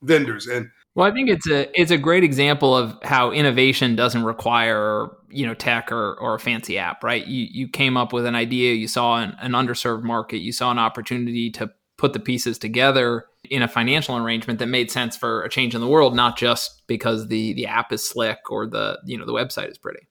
vendors. 0.03 0.45
And 0.45 0.69
well, 0.93 1.09
I 1.09 1.13
think 1.13 1.29
it's 1.29 1.49
a 1.49 1.69
it's 1.79 1.91
a 1.91 1.97
great 1.97 2.23
example 2.23 2.75
of 2.75 2.95
how 3.03 3.31
innovation 3.31 3.95
doesn't 3.95 4.23
require 4.23 5.09
you 5.31 5.45
know 5.45 5.53
tech 5.53 5.91
or, 5.91 6.15
or 6.15 6.35
a 6.35 6.39
fancy 6.39 6.77
app, 6.77 7.03
right? 7.03 7.25
You 7.25 7.47
you 7.51 7.67
came 7.67 7.97
up 7.97 8.13
with 8.13 8.25
an 8.25 8.35
idea, 8.35 8.73
you 8.73 8.87
saw 8.87 9.17
an, 9.17 9.35
an 9.39 9.51
underserved 9.51 10.03
market, 10.03 10.37
you 10.37 10.51
saw 10.51 10.71
an 10.71 10.79
opportunity 10.79 11.49
to 11.51 11.71
put 11.97 12.13
the 12.13 12.19
pieces 12.19 12.57
together 12.57 13.25
in 13.49 13.61
a 13.61 13.67
financial 13.67 14.15
arrangement 14.17 14.59
that 14.59 14.67
made 14.67 14.89
sense 14.89 15.15
for 15.15 15.43
a 15.43 15.49
change 15.49 15.75
in 15.75 15.81
the 15.81 15.87
world, 15.87 16.15
not 16.15 16.37
just 16.37 16.85
because 16.87 17.27
the 17.27 17.53
the 17.53 17.67
app 17.67 17.91
is 17.91 18.07
slick 18.07 18.49
or 18.49 18.67
the 18.67 18.99
you 19.05 19.17
know 19.17 19.25
the 19.25 19.33
website 19.33 19.69
is 19.69 19.77
pretty. 19.77 20.07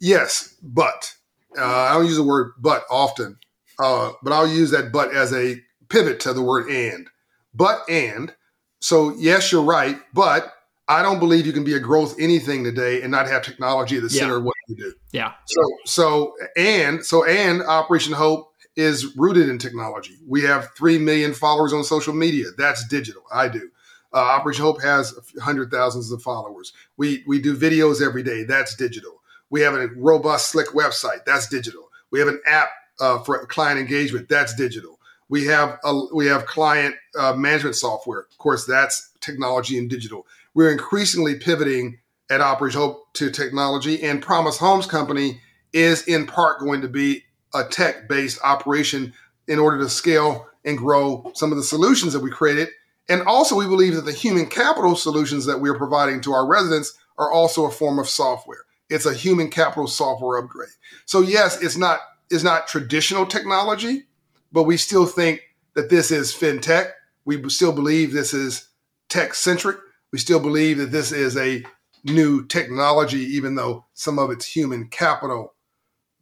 Yes, 0.00 0.56
but 0.62 1.14
uh, 1.58 1.64
I 1.64 1.94
don't 1.94 2.06
use 2.06 2.16
the 2.16 2.22
word 2.22 2.52
"but" 2.58 2.84
often, 2.90 3.38
uh, 3.78 4.12
but 4.22 4.32
I'll 4.32 4.48
use 4.48 4.70
that 4.70 4.92
"but" 4.92 5.14
as 5.14 5.32
a 5.32 5.60
pivot 5.88 6.20
to 6.20 6.32
the 6.32 6.42
word 6.42 6.68
"and." 6.70 7.08
But 7.54 7.88
and 7.88 8.34
so 8.80 9.14
yes, 9.16 9.52
you're 9.52 9.62
right, 9.62 9.98
but 10.12 10.52
I 10.92 11.00
don't 11.00 11.18
believe 11.18 11.46
you 11.46 11.54
can 11.54 11.64
be 11.64 11.74
a 11.74 11.80
growth 11.80 12.14
anything 12.20 12.64
today 12.64 13.00
and 13.00 13.10
not 13.10 13.26
have 13.26 13.42
technology 13.42 13.96
at 13.96 14.02
the 14.02 14.10
center 14.10 14.36
of 14.36 14.44
what 14.44 14.54
you 14.68 14.76
do. 14.76 14.92
Yeah. 15.12 15.32
So 15.46 15.62
so 15.86 16.34
and 16.56 17.04
so 17.04 17.24
and 17.24 17.62
Operation 17.62 18.12
Hope 18.12 18.52
is 18.76 19.16
rooted 19.16 19.48
in 19.48 19.56
technology. 19.58 20.18
We 20.26 20.42
have 20.42 20.70
three 20.76 20.98
million 20.98 21.32
followers 21.32 21.72
on 21.72 21.82
social 21.82 22.12
media. 22.12 22.46
That's 22.58 22.86
digital. 22.88 23.22
I 23.32 23.48
do. 23.48 23.70
Uh, 24.12 24.18
Operation 24.18 24.64
Hope 24.64 24.82
has 24.82 25.14
hundred 25.40 25.70
thousands 25.70 26.12
of 26.12 26.22
followers. 26.22 26.74
We 26.98 27.24
we 27.26 27.40
do 27.40 27.56
videos 27.56 28.04
every 28.04 28.22
day. 28.22 28.44
That's 28.44 28.74
digital. 28.76 29.22
We 29.48 29.62
have 29.62 29.74
a 29.74 29.88
robust, 29.96 30.50
slick 30.50 30.68
website. 30.68 31.24
That's 31.24 31.48
digital. 31.48 31.88
We 32.10 32.18
have 32.18 32.28
an 32.28 32.42
app 32.46 32.68
uh, 33.00 33.18
for 33.20 33.46
client 33.46 33.80
engagement. 33.80 34.28
That's 34.28 34.54
digital. 34.54 34.98
We 35.30 35.46
have 35.46 35.78
a, 35.84 36.14
we 36.14 36.26
have 36.26 36.44
client 36.44 36.94
uh, 37.18 37.32
management 37.32 37.76
software. 37.76 38.26
Of 38.30 38.36
course, 38.36 38.66
that's 38.66 39.12
technology 39.20 39.78
and 39.78 39.88
digital. 39.88 40.26
We're 40.54 40.72
increasingly 40.72 41.36
pivoting 41.36 41.98
at 42.30 42.40
Operation 42.40 42.80
Hope 42.80 43.12
to 43.14 43.30
technology, 43.30 44.02
and 44.02 44.22
Promise 44.22 44.58
Homes 44.58 44.86
Company 44.86 45.40
is 45.72 46.02
in 46.06 46.26
part 46.26 46.60
going 46.60 46.82
to 46.82 46.88
be 46.88 47.24
a 47.54 47.64
tech-based 47.64 48.38
operation 48.44 49.12
in 49.48 49.58
order 49.58 49.78
to 49.78 49.88
scale 49.88 50.46
and 50.64 50.78
grow 50.78 51.30
some 51.34 51.50
of 51.50 51.56
the 51.56 51.64
solutions 51.64 52.12
that 52.12 52.20
we 52.20 52.30
created. 52.30 52.68
And 53.08 53.22
also, 53.22 53.56
we 53.56 53.66
believe 53.66 53.94
that 53.94 54.04
the 54.04 54.12
human 54.12 54.46
capital 54.46 54.94
solutions 54.94 55.46
that 55.46 55.60
we're 55.60 55.76
providing 55.76 56.20
to 56.22 56.32
our 56.32 56.46
residents 56.46 56.96
are 57.18 57.32
also 57.32 57.64
a 57.64 57.70
form 57.70 57.98
of 57.98 58.08
software. 58.08 58.64
It's 58.88 59.06
a 59.06 59.14
human 59.14 59.48
capital 59.48 59.86
software 59.86 60.38
upgrade. 60.38 60.68
So 61.06 61.20
yes, 61.20 61.62
it's 61.62 61.76
not 61.76 62.00
it's 62.30 62.44
not 62.44 62.66
traditional 62.66 63.26
technology, 63.26 64.04
but 64.52 64.62
we 64.62 64.76
still 64.76 65.06
think 65.06 65.40
that 65.74 65.90
this 65.90 66.10
is 66.10 66.32
fintech. 66.32 66.90
We 67.24 67.48
still 67.50 67.72
believe 67.72 68.12
this 68.12 68.32
is 68.32 68.68
tech 69.08 69.34
centric. 69.34 69.78
We 70.12 70.18
still 70.18 70.40
believe 70.40 70.78
that 70.78 70.92
this 70.92 71.12
is 71.12 71.36
a 71.36 71.64
new 72.04 72.44
technology, 72.46 73.20
even 73.20 73.54
though 73.54 73.86
some 73.94 74.18
of 74.18 74.30
it's 74.30 74.46
human 74.46 74.88
capital 74.88 75.54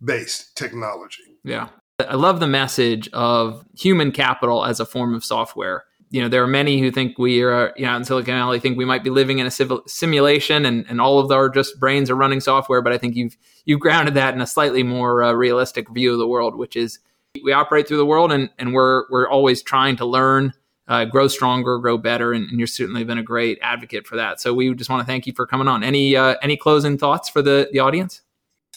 based 0.02 0.56
technology. 0.56 1.38
Yeah. 1.44 1.68
I 2.08 2.14
love 2.14 2.40
the 2.40 2.46
message 2.46 3.08
of 3.12 3.64
human 3.76 4.12
capital 4.12 4.64
as 4.64 4.80
a 4.80 4.86
form 4.86 5.14
of 5.14 5.24
software. 5.24 5.84
You 6.10 6.22
know, 6.22 6.28
there 6.28 6.42
are 6.42 6.48
many 6.48 6.80
who 6.80 6.90
think 6.90 7.18
we 7.18 7.42
are, 7.42 7.72
you 7.76 7.86
know, 7.86 7.94
in 7.94 8.04
Silicon 8.04 8.34
Valley 8.34 8.58
think 8.58 8.76
we 8.76 8.84
might 8.84 9.04
be 9.04 9.10
living 9.10 9.38
in 9.38 9.46
a 9.46 9.50
civil 9.50 9.82
simulation 9.86 10.64
and, 10.64 10.84
and 10.88 11.00
all 11.00 11.20
of 11.20 11.30
our 11.30 11.48
just 11.48 11.78
brains 11.78 12.10
are 12.10 12.16
running 12.16 12.40
software. 12.40 12.82
But 12.82 12.92
I 12.92 12.98
think 12.98 13.14
you've 13.16 13.36
you've 13.64 13.80
grounded 13.80 14.14
that 14.14 14.34
in 14.34 14.40
a 14.40 14.46
slightly 14.46 14.82
more 14.82 15.22
uh, 15.22 15.32
realistic 15.32 15.88
view 15.90 16.12
of 16.12 16.18
the 16.18 16.26
world, 16.26 16.56
which 16.56 16.74
is 16.74 16.98
we 17.44 17.52
operate 17.52 17.86
through 17.86 17.98
the 17.98 18.06
world 18.06 18.32
and, 18.32 18.50
and 18.58 18.72
we're 18.72 19.04
we're 19.10 19.28
always 19.28 19.62
trying 19.62 19.96
to 19.96 20.04
learn, 20.04 20.52
uh, 20.90 21.06
grow 21.06 21.28
stronger, 21.28 21.78
grow 21.78 21.96
better, 21.96 22.34
and, 22.34 22.50
and 22.50 22.60
you've 22.60 22.68
certainly 22.68 23.04
been 23.04 23.16
a 23.16 23.22
great 23.22 23.58
advocate 23.62 24.06
for 24.06 24.16
that. 24.16 24.40
So 24.40 24.52
we 24.52 24.74
just 24.74 24.90
want 24.90 25.00
to 25.00 25.06
thank 25.06 25.26
you 25.26 25.32
for 25.32 25.46
coming 25.46 25.68
on. 25.68 25.82
Any 25.82 26.16
uh, 26.16 26.34
any 26.42 26.58
closing 26.58 26.98
thoughts 26.98 27.30
for 27.30 27.40
the 27.40 27.70
the 27.72 27.78
audience? 27.78 28.20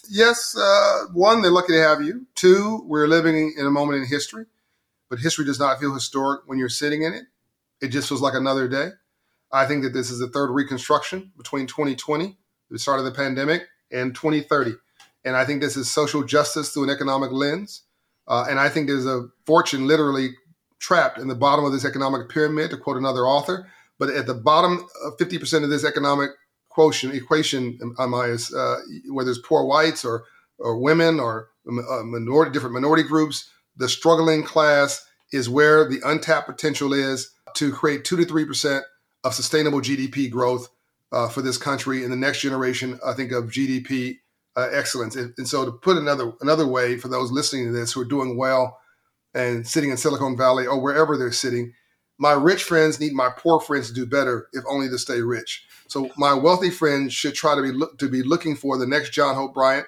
yes, 0.10 0.56
uh, 0.58 1.06
one, 1.14 1.42
they're 1.42 1.52
lucky 1.52 1.74
to 1.74 1.82
have 1.82 2.02
you. 2.02 2.26
Two, 2.36 2.84
we're 2.86 3.08
living 3.08 3.54
in 3.58 3.66
a 3.66 3.72
moment 3.72 4.00
in 4.00 4.08
history, 4.08 4.46
but 5.10 5.20
history 5.20 5.46
does 5.46 5.60
not 5.60 5.80
feel 5.80 5.94
historic 5.94 6.42
when 6.46 6.60
you're 6.60 6.70
sitting 6.70 7.04
in 7.04 7.14
it. 7.14 7.24
It 7.82 7.90
just 7.90 8.10
feels 8.10 8.22
like 8.22 8.34
another 8.34 8.68
day. 8.68 8.90
I 9.52 9.66
think 9.66 9.84
that 9.84 9.94
this 9.94 10.10
is 10.10 10.20
the 10.20 10.28
third 10.28 10.52
reconstruction 10.52 11.32
between 11.38 11.68
2020, 11.68 12.38
the 12.70 12.80
start 12.80 13.00
of 13.00 13.06
the 13.06 13.12
pandemic, 13.12 13.64
and 13.92 14.16
2030. 14.16 14.74
And 15.26 15.36
I 15.36 15.46
think 15.46 15.62
this 15.62 15.78
is 15.78 15.92
social 15.92 16.24
justice 16.24 16.70
through 16.70 16.84
an 16.84 16.90
economic 16.90 17.32
lens. 17.32 17.84
Uh, 18.28 18.46
and 18.50 18.60
I 18.60 18.70
think 18.70 18.88
there's 18.88 19.06
a 19.06 19.28
fortune 19.46 19.88
literally 19.88 20.32
trapped 20.84 21.18
in 21.18 21.30
the 21.30 21.36
bottom 21.36 21.64
of 21.64 21.72
this 21.72 21.86
economic 21.86 22.28
pyramid, 22.28 22.70
to 22.70 22.78
quote 22.78 22.98
another 22.98 23.26
author. 23.26 23.68
But 23.98 24.10
at 24.10 24.28
the 24.28 24.34
bottom, 24.34 24.86
of 25.06 25.18
50% 25.18 25.64
of 25.64 25.70
this 25.70 25.86
economic 25.86 26.32
quotient 26.70 27.16
equation, 27.16 27.80
Amias, 27.98 28.54
uh, 28.54 28.82
whether 29.10 29.32
it's 29.32 29.40
poor 29.40 29.64
whites 29.64 30.04
or 30.04 30.26
or 30.60 30.78
women 30.78 31.20
or 31.20 31.50
uh, 31.68 32.04
minority 32.04 32.52
different 32.52 32.74
minority 32.74 33.04
groups, 33.04 33.50
the 33.78 33.90
struggling 33.90 34.44
class 34.44 35.04
is 35.32 35.50
where 35.50 35.88
the 35.88 36.00
untapped 36.06 36.48
potential 36.48 36.94
is 36.94 37.32
to 37.56 37.72
create 37.72 38.04
two 38.04 38.18
to 38.18 38.26
three 38.26 38.46
percent 38.46 38.84
of 39.24 39.34
sustainable 39.34 39.80
GDP 39.80 40.30
growth 40.30 40.70
uh, 41.12 41.30
for 41.30 41.42
this 41.42 41.58
country 41.58 42.04
in 42.04 42.10
the 42.10 42.18
next 42.18 42.42
generation. 42.42 43.00
I 43.06 43.14
think 43.14 43.32
of 43.32 43.46
GDP 43.46 44.18
uh, 44.56 44.70
excellence. 44.72 45.16
And, 45.16 45.34
and, 45.38 45.48
so, 45.48 45.66
to 45.66 45.72
put 45.72 45.98
another 45.98 46.34
another 46.42 46.68
way 46.68 46.98
for 46.98 47.08
those 47.08 47.32
listening 47.32 47.68
to 47.68 47.72
this 47.72 47.94
who 47.94 48.02
are 48.02 48.06
doing 48.06 48.36
well 48.38 48.80
and 49.34 49.68
sitting 49.68 49.90
in 49.90 49.98
Silicon 49.98 50.38
Valley 50.38 50.66
or 50.66 50.80
wherever 50.80 51.18
they're 51.18 51.32
sitting, 51.32 51.74
my 52.18 52.34
rich 52.34 52.64
friends 52.64 53.00
need 53.00 53.14
my 53.14 53.30
poor 53.30 53.60
friends 53.60 53.88
to 53.88 53.94
do 53.94 54.06
better, 54.06 54.48
if 54.54 54.64
only 54.70 54.88
to 54.90 54.98
stay 54.98 55.22
rich. 55.22 55.66
So 55.88 56.10
my 56.18 56.34
wealthy 56.34 56.70
friends 56.70 57.14
should 57.14 57.36
try 57.36 57.56
to 57.56 57.62
be 57.62 57.72
look, 57.72 57.98
to 58.00 58.10
be 58.10 58.24
looking 58.24 58.56
for 58.56 58.78
the 58.78 58.88
next 58.88 59.12
John 59.12 59.36
Hope 59.36 59.54
Bryant. 59.54 59.88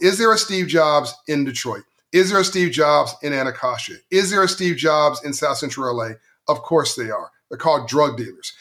Is 0.00 0.18
there 0.18 0.32
a 0.32 0.38
Steve 0.38 0.68
Jobs 0.68 1.14
in 1.28 1.44
Detroit? 1.44 1.84
Is 2.12 2.30
there 2.30 2.40
a 2.40 2.44
Steve 2.44 2.72
Jobs 2.72 3.14
in 3.22 3.32
Anacostia? 3.32 3.96
Is 4.10 4.30
there 4.30 4.42
a 4.42 4.48
Steve 4.48 4.76
Jobs 4.76 5.24
in 5.24 5.32
South 5.32 5.58
Central 5.58 5.96
LA? 5.96 6.12
Of 6.48 6.62
course 6.62 6.94
they 6.94 7.10
are. 7.10 7.30
They're 7.48 7.58
called 7.58 7.88
drug 7.88 8.16
dealers, 8.16 8.52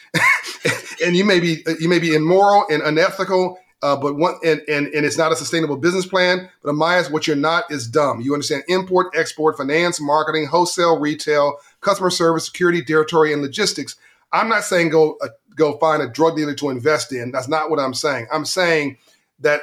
and 1.06 1.16
you 1.16 1.24
may 1.24 1.40
be 1.40 1.64
you 1.80 1.88
may 1.88 2.00
be 2.00 2.16
immoral 2.16 2.66
and 2.72 2.82
unethical, 2.82 3.60
uh, 3.82 3.96
but 3.96 4.16
one 4.16 4.36
and, 4.44 4.62
and 4.68 4.88
and 4.88 5.06
it's 5.06 5.18
not 5.18 5.32
a 5.32 5.36
sustainable 5.36 5.78
business 5.78 6.06
plan. 6.06 6.50
But 6.62 6.74
Amias, 6.74 7.10
what 7.10 7.28
you're 7.28 7.36
not 7.36 7.72
is 7.72 7.88
dumb. 7.88 8.20
You 8.22 8.34
understand 8.34 8.64
import, 8.68 9.16
export, 9.16 9.58
finance, 9.58 10.02
marketing, 10.02 10.48
wholesale, 10.48 11.00
retail, 11.00 11.58
customer 11.82 12.10
service, 12.10 12.46
security, 12.46 12.84
territory, 12.84 13.32
and 13.32 13.42
logistics. 13.42 13.96
I'm 14.34 14.50
not 14.50 14.64
saying 14.64 14.90
go 14.90 15.18
uh, 15.22 15.30
go 15.56 15.78
find 15.78 16.02
a 16.02 16.10
drug 16.10 16.36
dealer 16.36 16.56
to 16.56 16.70
invest 16.70 17.14
in. 17.14 17.32
That's 17.32 17.48
not 17.48 17.70
what 17.70 17.80
I'm 17.80 17.94
saying. 17.94 18.28
I'm 18.34 18.46
saying 18.46 18.98
that 19.40 19.62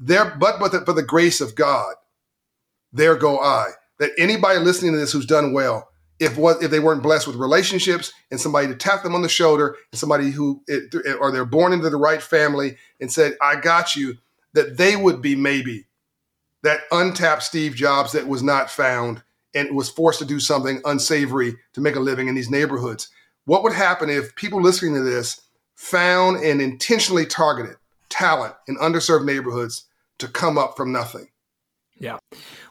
there, 0.00 0.36
but 0.38 0.60
but 0.60 0.70
the, 0.72 0.84
for 0.84 0.92
the 0.92 1.02
grace 1.02 1.40
of 1.40 1.56
God, 1.56 1.94
there 2.92 3.16
go 3.16 3.38
I. 3.40 3.70
That 3.98 4.10
anybody 4.18 4.60
listening 4.60 4.92
to 4.92 4.98
this 4.98 5.12
who's 5.12 5.26
done 5.26 5.52
well, 5.52 5.88
if 6.18 6.36
what 6.36 6.62
if 6.62 6.70
they 6.70 6.80
weren't 6.80 7.02
blessed 7.02 7.26
with 7.26 7.36
relationships 7.36 8.12
and 8.30 8.40
somebody 8.40 8.68
to 8.68 8.74
tap 8.74 9.02
them 9.02 9.14
on 9.14 9.22
the 9.22 9.28
shoulder 9.28 9.76
and 9.92 9.98
somebody 9.98 10.30
who 10.30 10.62
it, 10.66 10.94
or 11.20 11.30
they're 11.30 11.44
born 11.44 11.72
into 11.72 11.90
the 11.90 11.96
right 11.96 12.22
family 12.22 12.76
and 13.00 13.12
said, 13.12 13.36
"I 13.40 13.56
got 13.56 13.96
you," 13.96 14.16
that 14.54 14.76
they 14.76 14.96
would 14.96 15.20
be 15.20 15.34
maybe 15.36 15.86
that 16.62 16.80
untapped 16.90 17.42
Steve 17.42 17.74
Jobs 17.74 18.12
that 18.12 18.26
was 18.26 18.42
not 18.42 18.70
found 18.70 19.22
and 19.54 19.74
was 19.76 19.88
forced 19.88 20.18
to 20.18 20.24
do 20.24 20.40
something 20.40 20.80
unsavory 20.84 21.56
to 21.74 21.80
make 21.80 21.96
a 21.96 22.00
living 22.00 22.28
in 22.28 22.34
these 22.34 22.50
neighborhoods. 22.50 23.08
What 23.44 23.62
would 23.62 23.72
happen 23.72 24.10
if 24.10 24.34
people 24.34 24.60
listening 24.60 24.94
to 24.94 25.02
this 25.02 25.40
found 25.76 26.42
and 26.42 26.60
intentionally 26.60 27.26
targeted 27.26 27.76
talent 28.08 28.54
in 28.66 28.76
underserved 28.76 29.24
neighborhoods 29.24 29.84
to 30.18 30.28
come 30.28 30.58
up 30.58 30.76
from 30.76 30.92
nothing? 30.92 31.28
Yeah. 31.98 32.18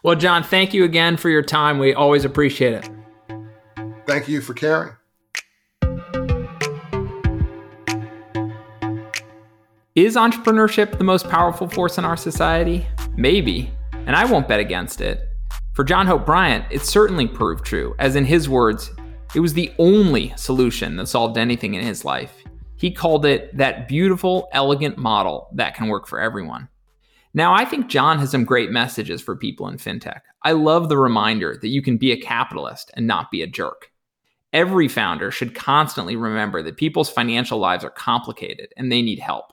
Well, 0.03 0.15
John, 0.15 0.43
thank 0.43 0.73
you 0.73 0.83
again 0.83 1.17
for 1.17 1.29
your 1.29 1.41
time. 1.41 1.79
We 1.79 1.93
always 1.93 2.25
appreciate 2.25 2.73
it. 2.73 2.89
Thank 4.07 4.27
you 4.27 4.41
for 4.41 4.53
caring. 4.53 4.93
Is 9.95 10.15
entrepreneurship 10.15 10.97
the 10.97 11.03
most 11.03 11.29
powerful 11.29 11.69
force 11.69 11.97
in 11.97 12.05
our 12.05 12.17
society? 12.17 12.85
Maybe, 13.15 13.71
and 13.93 14.15
I 14.15 14.25
won't 14.25 14.47
bet 14.47 14.59
against 14.59 14.99
it. 14.99 15.29
For 15.73 15.83
John 15.83 16.05
Hope 16.05 16.25
Bryant, 16.25 16.65
it 16.69 16.81
certainly 16.81 17.27
proved 17.27 17.65
true, 17.65 17.95
as 17.97 18.15
in 18.15 18.25
his 18.25 18.49
words, 18.49 18.91
it 19.33 19.39
was 19.39 19.53
the 19.53 19.73
only 19.79 20.33
solution 20.35 20.97
that 20.97 21.07
solved 21.07 21.37
anything 21.37 21.73
in 21.73 21.81
his 21.81 22.05
life. 22.05 22.43
He 22.75 22.91
called 22.91 23.25
it 23.25 23.55
that 23.57 23.87
beautiful, 23.87 24.49
elegant 24.51 24.97
model 24.97 25.49
that 25.53 25.75
can 25.75 25.87
work 25.87 26.07
for 26.07 26.19
everyone. 26.19 26.67
Now, 27.33 27.53
I 27.53 27.65
think 27.65 27.87
John 27.87 28.19
has 28.19 28.31
some 28.31 28.45
great 28.45 28.71
messages 28.71 29.21
for 29.21 29.35
people 29.35 29.67
in 29.67 29.77
fintech. 29.77 30.21
I 30.43 30.51
love 30.51 30.89
the 30.89 30.97
reminder 30.97 31.57
that 31.61 31.69
you 31.69 31.81
can 31.81 31.97
be 31.97 32.11
a 32.11 32.21
capitalist 32.21 32.91
and 32.95 33.07
not 33.07 33.31
be 33.31 33.41
a 33.41 33.47
jerk. 33.47 33.91
Every 34.55 34.87
founder 34.87 35.31
should 35.31 35.53
constantly 35.53 36.15
remember 36.15 36.63
that 36.63 36.77
people's 36.77 37.09
financial 37.09 37.59
lives 37.59 37.83
are 37.83 37.89
complicated 37.89 38.69
and 38.77 38.89
they 38.89 39.01
need 39.01 39.19
help. 39.19 39.51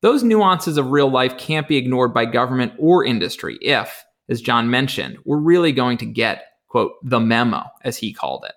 Those 0.00 0.24
nuances 0.24 0.78
of 0.78 0.90
real 0.90 1.08
life 1.08 1.38
can't 1.38 1.68
be 1.68 1.76
ignored 1.76 2.12
by 2.12 2.24
government 2.24 2.72
or 2.76 3.04
industry 3.04 3.56
if, 3.60 4.04
as 4.28 4.40
John 4.40 4.68
mentioned, 4.68 5.18
we're 5.24 5.38
really 5.38 5.70
going 5.70 5.96
to 5.98 6.06
get, 6.06 6.42
quote, 6.66 6.94
the 7.04 7.20
memo, 7.20 7.66
as 7.84 7.98
he 7.98 8.12
called 8.12 8.44
it. 8.44 8.54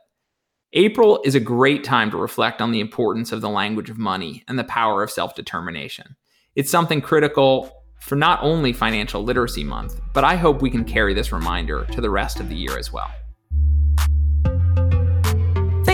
April 0.74 1.22
is 1.24 1.36
a 1.36 1.40
great 1.40 1.84
time 1.84 2.10
to 2.10 2.18
reflect 2.18 2.64
on 2.64 2.72
the 2.72 2.80
importance 2.80 3.32
of 3.32 3.42
the 3.42 3.48
language 3.48 3.92
of 3.92 4.00
money 4.00 4.44
and 4.48 4.58
the 4.58 4.64
power 4.64 5.04
of 5.04 5.12
self 5.12 5.36
determination. 5.36 6.16
It's 6.56 6.72
something 6.72 7.00
critical 7.00 7.72
for 8.02 8.16
not 8.16 8.42
only 8.42 8.74
Financial 8.74 9.24
Literacy 9.24 9.66
Month, 9.66 10.02
but 10.16 10.24
I 10.24 10.36
hope 10.36 10.64
we 10.64 10.72
can 10.72 10.84
carry 10.84 11.14
this 11.14 11.32
reminder 11.32 11.86
to 11.92 12.02
the 12.02 12.10
rest 12.10 12.40
of 12.40 12.50
the 12.50 12.56
year 12.56 12.76
as 12.80 12.92
well. 12.92 13.12